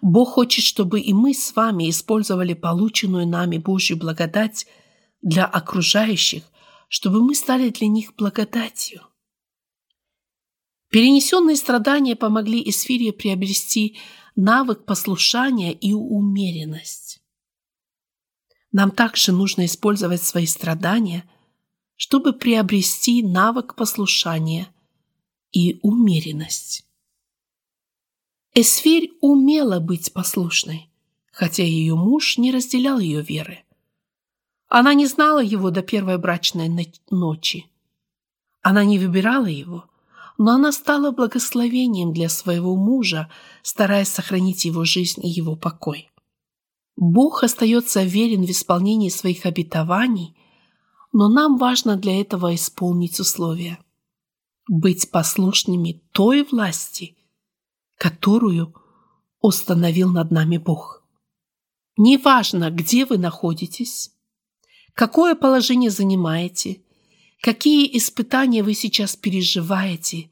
Бог 0.00 0.30
хочет, 0.30 0.64
чтобы 0.64 0.98
и 0.98 1.12
мы 1.12 1.34
с 1.34 1.54
вами 1.54 1.90
использовали 1.90 2.54
полученную 2.54 3.28
нами 3.28 3.58
Божью 3.58 3.98
благодать 3.98 4.66
для 5.20 5.44
окружающих, 5.44 6.44
чтобы 6.88 7.22
мы 7.22 7.34
стали 7.34 7.68
для 7.68 7.88
них 7.88 8.14
благодатью. 8.14 9.02
Перенесенные 10.88 11.56
страдания 11.56 12.16
помогли 12.16 12.66
Эсфире 12.66 13.12
приобрести 13.12 13.98
навык 14.36 14.86
послушания 14.86 15.74
и 15.74 15.92
умеренность. 15.92 17.20
Нам 18.72 18.90
также 18.90 19.32
нужно 19.32 19.66
использовать 19.66 20.22
свои 20.22 20.46
страдания, 20.46 21.28
чтобы 21.94 22.32
приобрести 22.32 23.22
навык 23.22 23.74
послушания 23.74 24.72
и 25.52 25.78
умеренность. 25.82 26.86
Эсфирь 28.54 29.12
умела 29.20 29.80
быть 29.80 30.12
послушной, 30.12 30.90
хотя 31.30 31.62
ее 31.62 31.94
муж 31.94 32.38
не 32.38 32.52
разделял 32.52 32.98
ее 32.98 33.20
веры. 33.20 33.64
Она 34.68 34.94
не 34.94 35.06
знала 35.06 35.42
его 35.42 35.70
до 35.70 35.82
первой 35.82 36.18
брачной 36.18 36.70
ночи. 37.10 37.66
Она 38.62 38.84
не 38.84 38.98
выбирала 38.98 39.46
его, 39.46 39.84
но 40.38 40.52
она 40.52 40.72
стала 40.72 41.12
благословением 41.12 42.12
для 42.12 42.28
своего 42.28 42.74
мужа, 42.76 43.30
стараясь 43.62 44.08
сохранить 44.08 44.64
его 44.64 44.84
жизнь 44.84 45.24
и 45.24 45.28
его 45.28 45.54
покой. 45.54 46.10
Бог 46.96 47.44
остается 47.44 48.02
верен 48.02 48.44
в 48.44 48.50
исполнении 48.50 49.10
своих 49.10 49.44
обетований, 49.44 50.34
но 51.12 51.28
нам 51.28 51.58
важно 51.58 51.96
для 51.96 52.20
этого 52.20 52.54
исполнить 52.54 53.20
условия. 53.20 53.78
Быть 54.68 55.10
послушными 55.10 56.02
той 56.12 56.42
власти, 56.44 57.16
которую 57.96 58.74
установил 59.40 60.10
над 60.10 60.30
нами 60.30 60.58
Бог. 60.58 61.04
Неважно, 61.96 62.70
где 62.70 63.06
вы 63.06 63.16
находитесь, 63.16 64.12
какое 64.92 65.34
положение 65.34 65.90
занимаете, 65.90 66.82
какие 67.40 67.96
испытания 67.96 68.62
вы 68.62 68.74
сейчас 68.74 69.16
переживаете, 69.16 70.30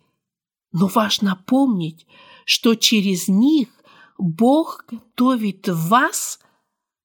но 0.72 0.88
важно 0.88 1.42
помнить, 1.46 2.06
что 2.44 2.74
через 2.74 3.28
них 3.28 3.68
Бог 4.18 4.84
готовит 4.88 5.68
вас, 5.68 6.40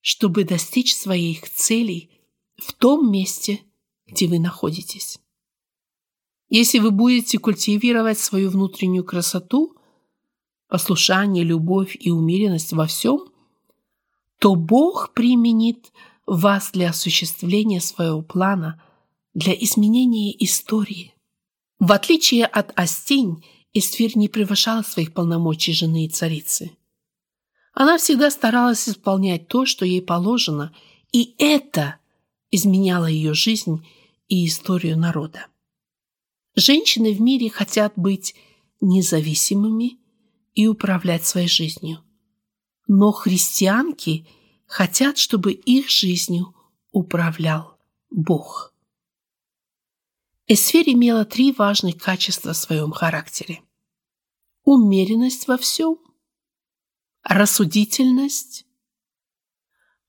чтобы 0.02 0.44
достичь 0.44 0.96
своих 0.96 1.50
целей 1.50 2.10
в 2.58 2.74
том 2.74 3.12
месте, 3.12 3.62
где 4.08 4.28
вы 4.28 4.40
находитесь. 4.40 5.20
Если 6.50 6.80
вы 6.80 6.92
будете 6.92 7.38
культивировать 7.38 8.20
свою 8.20 8.50
внутреннюю 8.50 9.04
красоту, 9.04 9.76
послушание, 10.68 11.44
любовь 11.44 11.96
и 12.00 12.10
умеренность 12.10 12.74
во 12.74 12.88
всем, 12.88 13.28
то 14.40 14.56
Бог 14.56 15.14
применит 15.14 15.92
вас 16.26 16.72
для 16.72 16.90
осуществления 16.90 17.82
своего 17.82 18.22
плана, 18.22 18.82
для 19.34 19.54
изменения 19.54 20.36
истории. 20.44 21.14
В 21.80 21.92
отличие 21.92 22.46
от 22.46 22.78
Астинь, 22.78 23.44
Эстфир 23.72 24.18
не 24.18 24.28
превышала 24.28 24.82
своих 24.82 25.14
полномочий 25.14 25.74
жены 25.74 26.06
и 26.06 26.10
царицы. 26.10 26.72
Она 27.74 28.00
всегда 28.00 28.32
старалась 28.32 28.90
исполнять 28.90 29.48
то, 29.48 29.68
что 29.68 29.86
ей 29.86 30.02
положено, 30.02 30.74
и 31.12 31.36
это 31.38 31.98
изменяло 32.50 33.06
ее 33.06 33.36
жизнь 33.36 33.86
и 34.28 34.48
историю 34.48 34.98
народа. 34.98 35.46
Женщины 36.60 37.14
в 37.14 37.22
мире 37.22 37.50
хотят 37.50 37.94
быть 37.96 38.36
независимыми 38.82 39.98
и 40.56 40.68
управлять 40.68 41.26
своей 41.26 41.48
жизнью. 41.48 42.04
Но 42.86 43.14
христианки 43.14 44.28
хотят, 44.66 45.18
чтобы 45.18 45.54
их 45.54 45.90
жизнью 45.90 46.54
управлял 46.92 47.78
Бог. 48.10 48.74
Эсфер 50.48 50.84
имела 50.90 51.24
три 51.24 51.54
важных 51.54 51.96
качества 51.96 52.52
в 52.52 52.58
своем 52.58 52.92
характере. 52.92 53.62
Умеренность 54.66 55.48
во 55.48 55.58
всем, 55.58 55.98
рассудительность, 57.24 58.66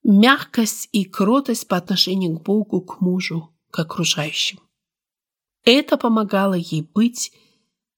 мягкость 0.03 0.89
и 0.91 1.05
кротость 1.05 1.69
по 1.69 1.77
отношению 1.77 2.41
к 2.41 2.43
Богу, 2.43 2.81
к 2.81 3.01
мужу, 3.01 3.57
к 3.71 3.79
окружающим. 3.79 4.59
Это 5.65 5.97
помогало 5.97 6.55
ей 6.55 6.83
быть 6.83 7.33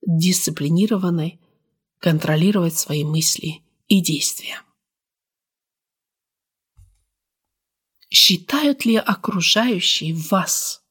дисциплинированной, 0.07 1.41
контролировать 1.99 2.77
свои 2.77 3.05
мысли 3.05 3.63
и 3.87 4.03
действия. 4.03 4.63
Считают 8.11 8.85
ли 8.85 8.97
окружающие 8.97 10.15
вас 10.15 10.85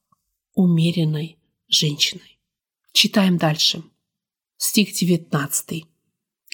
умеренной 0.53 1.37
женщиной? 1.67 2.39
Читаем 2.93 3.37
дальше. 3.37 3.83
Стих 4.57 4.93
19. 4.93 5.85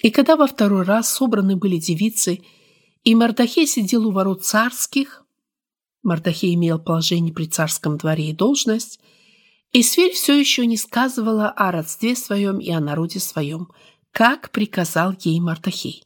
«И 0.02 0.10
когда 0.10 0.36
во 0.36 0.46
второй 0.46 0.84
раз 0.84 1.12
собраны 1.12 1.56
были 1.56 1.78
девицы, 1.78 2.40
и 3.04 3.14
Мардахей 3.14 3.66
сидел 3.66 4.06
у 4.06 4.12
ворот 4.12 4.44
царских, 4.44 5.24
Мардахей 6.02 6.54
имел 6.54 6.78
положение 6.78 7.34
при 7.34 7.46
царском 7.46 7.96
дворе 7.96 8.30
и 8.30 8.32
должность, 8.32 9.00
и 9.72 9.82
Сверь 9.82 10.12
все 10.12 10.38
еще 10.38 10.66
не 10.66 10.76
сказывала 10.76 11.50
о 11.50 11.70
родстве 11.70 12.16
своем 12.16 12.58
и 12.58 12.70
о 12.70 12.80
народе 12.80 13.20
своем, 13.20 13.68
как 14.12 14.50
приказал 14.50 15.14
ей 15.20 15.40
Мартахей. 15.40 16.04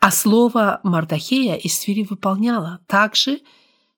А 0.00 0.10
слово 0.10 0.80
Мардахея 0.82 1.54
Эсфири 1.56 2.04
выполняла 2.04 2.80
так 2.86 3.14
же, 3.14 3.40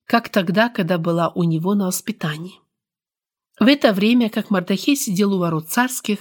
как 0.07 0.29
тогда, 0.29 0.69
когда 0.69 0.99
была 0.99 1.29
у 1.29 1.45
него 1.45 1.75
на 1.75 1.87
воспитании. 1.87 2.61
В 3.61 3.67
это 3.67 3.93
время, 3.93 4.31
как 4.31 4.51
Мардахей 4.51 4.97
сидел 4.97 5.35
у 5.35 5.39
ворот 5.39 5.69
царских, 5.69 6.21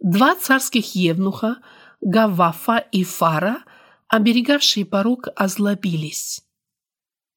два 0.00 0.34
царских 0.36 0.94
евнуха, 0.94 1.56
Гавафа 2.00 2.78
и 2.78 3.04
Фара, 3.04 3.64
оберегавшие 4.08 4.84
порог, 4.84 5.28
озлобились. 5.34 6.42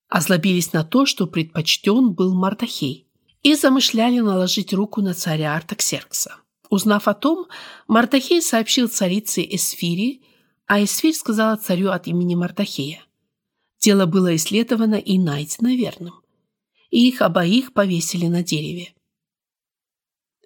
Озлобились 0.09 0.73
на 0.73 0.83
то, 0.83 1.05
что 1.05 1.27
предпочтен 1.27 2.13
был 2.13 2.35
Мардахей, 2.35 3.08
и 3.41 3.55
замышляли 3.55 4.19
наложить 4.19 4.73
руку 4.73 5.01
на 5.01 5.13
царя 5.13 5.55
Артаксеркса. 5.55 6.35
Узнав 6.69 7.07
о 7.07 7.13
том, 7.13 7.47
Мартахей 7.87 8.41
сообщил 8.41 8.87
царице 8.87 9.41
Эсфири, 9.43 10.21
а 10.67 10.83
Эсфирь 10.83 11.15
сказала 11.15 11.55
царю 11.55 11.89
от 11.89 12.07
имени 12.07 12.35
Мартахея. 12.35 13.03
Дело 13.79 14.05
было 14.05 14.35
исследовано 14.35 14.95
и 14.95 15.17
найдено 15.17 15.69
верным. 15.69 16.13
И 16.91 17.07
их 17.07 17.21
обоих 17.21 17.73
повесили 17.73 18.27
на 18.27 18.43
дереве. 18.43 18.93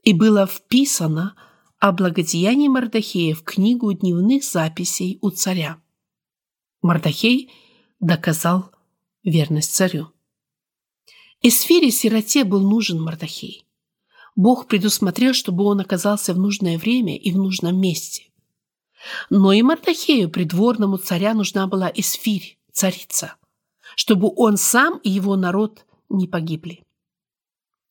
И 0.03 0.13
было 0.13 0.45
вписано 0.45 1.36
о 1.79 1.91
благодеянии 1.91 2.67
Мардахея 2.67 3.36
в 3.36 3.43
книгу 3.43 3.91
дневных 3.91 4.43
записей 4.43 5.17
у 5.21 5.29
царя. 5.29 5.82
Мардахей 6.82 7.51
доказал 7.99 8.71
верность 9.23 9.73
царю. 9.73 10.12
Эсфире 11.45 11.91
сироте 11.91 12.45
был 12.45 12.62
нужен 12.62 13.01
Мардахей. 13.01 13.65
Бог 14.38 14.65
предусмотрел, 14.67 15.34
чтобы 15.34 15.65
он 15.65 15.82
оказался 15.82 16.34
в 16.34 16.39
нужное 16.39 16.78
время 16.78 17.17
и 17.17 17.34
в 17.34 17.38
нужном 17.38 17.80
месте. 17.82 18.32
Но 19.30 19.51
и 19.51 19.61
Мардахею, 19.61 20.30
придворному 20.30 20.97
царя, 20.97 21.34
нужна 21.34 21.67
была 21.67 21.91
Эсфирь, 21.93 22.57
царица, 22.72 23.36
чтобы 23.97 24.32
он 24.34 24.55
сам 24.55 24.99
и 24.99 25.09
его 25.09 25.36
народ 25.36 25.86
не 26.07 26.30
погибли. 26.30 26.82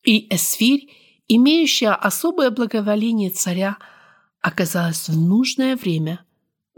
И 0.02 0.34
Эсфирь, 0.34 0.88
имеющая 1.28 1.94
особое 1.94 2.50
благоволение 2.50 3.28
царя, 3.28 3.76
оказалась 4.40 5.10
в 5.10 5.20
нужное 5.20 5.76
время 5.76 6.24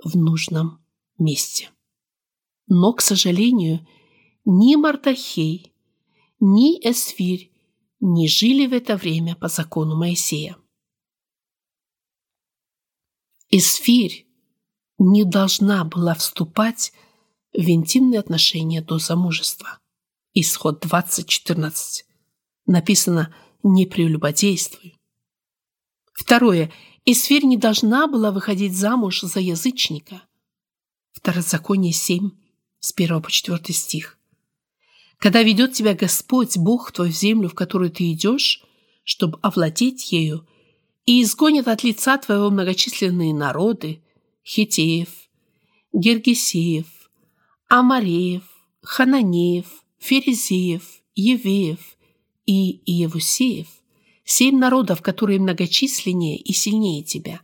в 0.03 0.17
нужном 0.17 0.85
месте. 1.19 1.71
Но, 2.67 2.93
к 2.95 3.01
сожалению, 3.01 3.87
ни 4.45 4.75
Мардахей, 4.75 5.74
ни 6.47 6.79
Эсфирь 6.87 7.51
не 8.01 8.29
жили 8.29 8.67
в 8.67 8.75
это 8.75 8.99
время 8.99 9.35
по 9.35 9.49
закону 9.49 9.97
Моисея. 9.97 10.59
Исфирь 13.49 14.27
не 14.99 15.25
должна 15.25 15.85
была 15.85 16.15
вступать 16.15 16.93
в 17.55 17.67
интимные 17.67 18.21
отношения 18.21 18.83
до 18.83 18.99
замужества. 18.99 19.79
Исход 20.35 20.85
20.14. 20.85 22.05
Написано 22.67 23.35
«не 23.63 23.87
прелюбодействуй». 23.87 24.99
Второе. 26.13 26.71
Исфирь 27.07 27.47
не 27.47 27.57
должна 27.57 28.07
была 28.07 28.31
выходить 28.33 28.77
замуж 28.77 29.23
за 29.23 29.41
язычника. 29.41 30.23
Второзаконие 31.13 31.95
7, 31.95 32.33
с 32.81 32.93
1 32.93 33.23
по 33.23 33.31
4 33.31 33.73
стих. 33.73 34.19
Когда 35.25 35.43
ведет 35.43 35.73
тебя 35.73 35.95
Господь, 35.95 36.59
Бог 36.59 36.93
твой, 36.93 37.09
в 37.09 37.15
землю, 37.15 37.49
в 37.49 37.55
которую 37.55 37.91
ты 37.91 38.13
идешь, 38.13 38.63
чтобы 39.05 39.39
овладеть 39.41 40.13
ею, 40.13 40.47
и 41.07 41.23
изгонит 41.23 41.67
от 41.67 41.83
лица 41.83 42.19
твоего 42.19 42.51
многочисленные 42.51 43.33
народы, 43.33 44.03
хитеев, 44.45 45.09
гергесеев, 45.95 46.85
амареев, 47.71 48.43
хананеев, 48.83 49.65
ферезеев, 49.99 50.83
евеев 51.15 51.81
и 52.45 52.83
иевусеев, 52.85 53.69
семь 54.27 54.59
народов, 54.59 55.01
которые 55.01 55.41
многочисленнее 55.41 56.37
и 56.37 56.53
сильнее 56.53 57.03
тебя, 57.03 57.41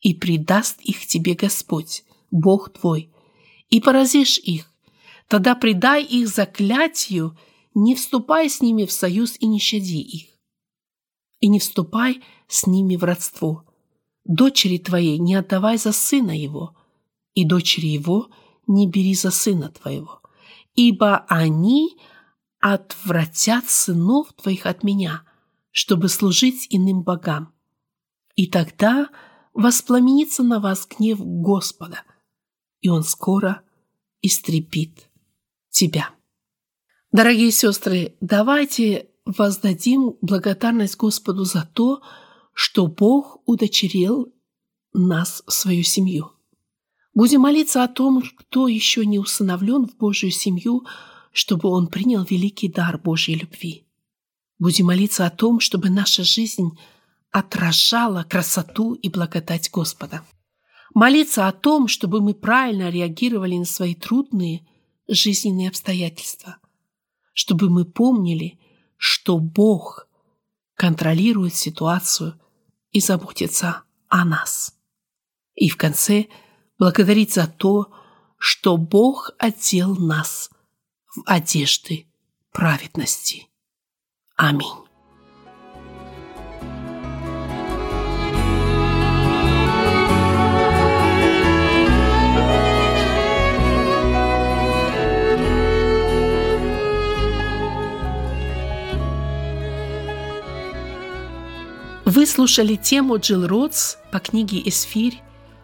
и 0.00 0.14
предаст 0.14 0.80
их 0.80 1.06
тебе 1.06 1.34
Господь, 1.34 2.02
Бог 2.30 2.72
твой, 2.72 3.10
и 3.68 3.82
поразишь 3.82 4.38
их, 4.38 4.73
тогда 5.28 5.54
предай 5.54 6.04
их 6.04 6.28
заклятию, 6.28 7.36
не 7.74 7.94
вступай 7.94 8.48
с 8.48 8.60
ними 8.60 8.84
в 8.84 8.92
союз 8.92 9.36
и 9.40 9.46
не 9.46 9.58
щади 9.58 10.00
их. 10.00 10.28
И 11.40 11.48
не 11.48 11.58
вступай 11.58 12.22
с 12.46 12.66
ними 12.66 12.96
в 12.96 13.04
родство. 13.04 13.64
Дочери 14.24 14.78
твоей 14.78 15.18
не 15.18 15.34
отдавай 15.34 15.76
за 15.76 15.92
сына 15.92 16.30
его, 16.30 16.76
и 17.34 17.44
дочери 17.44 17.88
его 17.88 18.30
не 18.66 18.88
бери 18.88 19.14
за 19.14 19.30
сына 19.30 19.70
твоего, 19.70 20.22
ибо 20.74 21.26
они 21.28 21.98
отвратят 22.60 23.68
сынов 23.68 24.32
твоих 24.32 24.64
от 24.64 24.82
меня, 24.82 25.24
чтобы 25.70 26.08
служить 26.08 26.66
иным 26.70 27.02
богам. 27.02 27.52
И 28.36 28.46
тогда 28.46 29.10
воспламенится 29.52 30.42
на 30.42 30.60
вас 30.60 30.86
гнев 30.86 31.18
Господа, 31.20 32.02
и 32.80 32.88
Он 32.88 33.02
скоро 33.02 33.62
истрепит 34.22 35.10
тебя. 35.74 36.10
Дорогие 37.12 37.50
сестры, 37.50 38.16
давайте 38.20 39.08
воздадим 39.24 40.16
благодарность 40.22 40.96
Господу 40.96 41.44
за 41.44 41.68
то, 41.74 42.00
что 42.52 42.86
Бог 42.86 43.42
удочерил 43.44 44.32
нас 44.92 45.42
в 45.46 45.52
свою 45.52 45.82
семью. 45.82 46.30
Будем 47.12 47.42
молиться 47.42 47.82
о 47.82 47.88
том, 47.88 48.22
кто 48.36 48.68
еще 48.68 49.04
не 49.04 49.18
усыновлен 49.18 49.86
в 49.86 49.96
Божью 49.96 50.30
семью, 50.30 50.86
чтобы 51.32 51.68
он 51.68 51.88
принял 51.88 52.24
великий 52.24 52.68
дар 52.68 52.98
Божьей 52.98 53.34
любви. 53.34 53.86
Будем 54.58 54.86
молиться 54.86 55.26
о 55.26 55.30
том, 55.30 55.58
чтобы 55.58 55.90
наша 55.90 56.22
жизнь 56.22 56.78
отражала 57.32 58.22
красоту 58.22 58.94
и 58.94 59.08
благодать 59.08 59.70
Господа. 59.72 60.24
Молиться 60.94 61.48
о 61.48 61.52
том, 61.52 61.88
чтобы 61.88 62.20
мы 62.20 62.34
правильно 62.34 62.90
реагировали 62.90 63.56
на 63.56 63.64
свои 63.64 63.96
трудные 63.96 64.64
жизненные 65.08 65.68
обстоятельства, 65.68 66.58
чтобы 67.32 67.70
мы 67.70 67.84
помнили, 67.84 68.58
что 68.96 69.38
Бог 69.38 70.08
контролирует 70.74 71.54
ситуацию 71.54 72.40
и 72.90 73.00
заботится 73.00 73.82
о 74.08 74.24
нас. 74.24 74.74
И 75.54 75.68
в 75.68 75.76
конце 75.76 76.26
благодарить 76.78 77.32
за 77.32 77.46
то, 77.46 77.92
что 78.38 78.76
Бог 78.76 79.30
одел 79.38 79.96
нас 79.96 80.50
в 81.14 81.22
одежды 81.26 82.06
праведности. 82.52 83.48
Аминь. 84.36 84.83
Вы 102.14 102.26
слушали 102.26 102.76
тему 102.76 103.18
Джилл 103.18 103.48
Ротс 103.48 103.96
по 104.12 104.20
книге 104.20 104.62
«Эсфирь». 104.68 105.20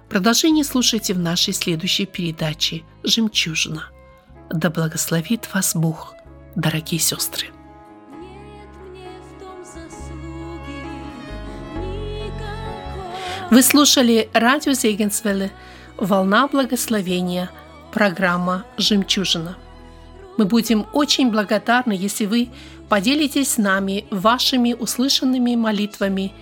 Продолжение 0.09 0.65
слушайте 0.65 1.15
в 1.15 1.19
нашей 1.21 1.55
следующей 1.55 2.07
передаче 2.07 2.83
«Жемчужина». 3.05 3.85
Да 4.53 4.69
благословит 4.69 5.49
вас 5.55 5.77
Бог, 5.77 6.13
дорогие 6.57 7.01
сестры. 7.01 7.51
Вы 13.53 13.63
слушали 13.63 14.29
радио 14.33 14.73
Зейгенсвелле 14.73 15.53
«Волна 15.99 16.49
благословения», 16.49 17.49
программа 17.93 18.65
«Жемчужина». 18.77 19.57
Мы 20.37 20.47
будем 20.47 20.89
очень 20.95 21.31
благодарны, 21.31 21.93
если 21.93 22.27
вы 22.27 22.49
поделитесь 22.91 23.53
с 23.53 23.57
нами 23.57 24.05
вашими 24.11 24.75
услышанными 24.75 25.55
молитвами 25.55 26.33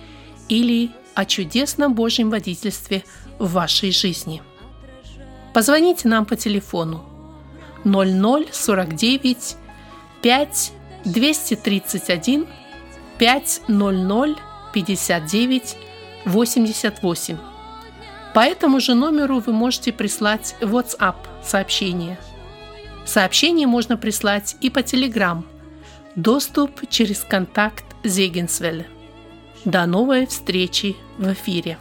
или 0.49 0.89
о 1.13 1.23
чудесном 1.25 1.93
Божьем 1.93 2.31
водительстве 2.31 3.03
в 3.37 3.53
вашей 3.53 3.91
жизни. 3.91 4.41
Позвоните 5.53 6.07
нам 6.07 6.25
по 6.25 6.35
телефону 6.35 7.05
0049 7.85 9.55
5 10.21 10.71
231 11.05 12.47
500 13.19 14.37
59 14.73 15.77
88. 16.25 17.37
По 18.33 18.39
этому 18.39 18.79
же 18.79 18.95
номеру 18.95 19.39
вы 19.39 19.53
можете 19.53 19.93
прислать 19.93 20.55
WhatsApp 20.61 21.15
сообщение. 21.43 22.17
Сообщение 23.05 23.67
можно 23.67 23.97
прислать 23.97 24.55
и 24.61 24.69
по 24.71 24.79
Telegram. 24.79 25.43
Доступ 26.15 26.89
через 26.89 27.19
контакт 27.19 27.85
Зегенсвелля. 28.03 28.85
До 29.65 29.85
новой 29.85 30.25
встречи 30.25 30.95
в 31.17 31.31
эфире. 31.33 31.77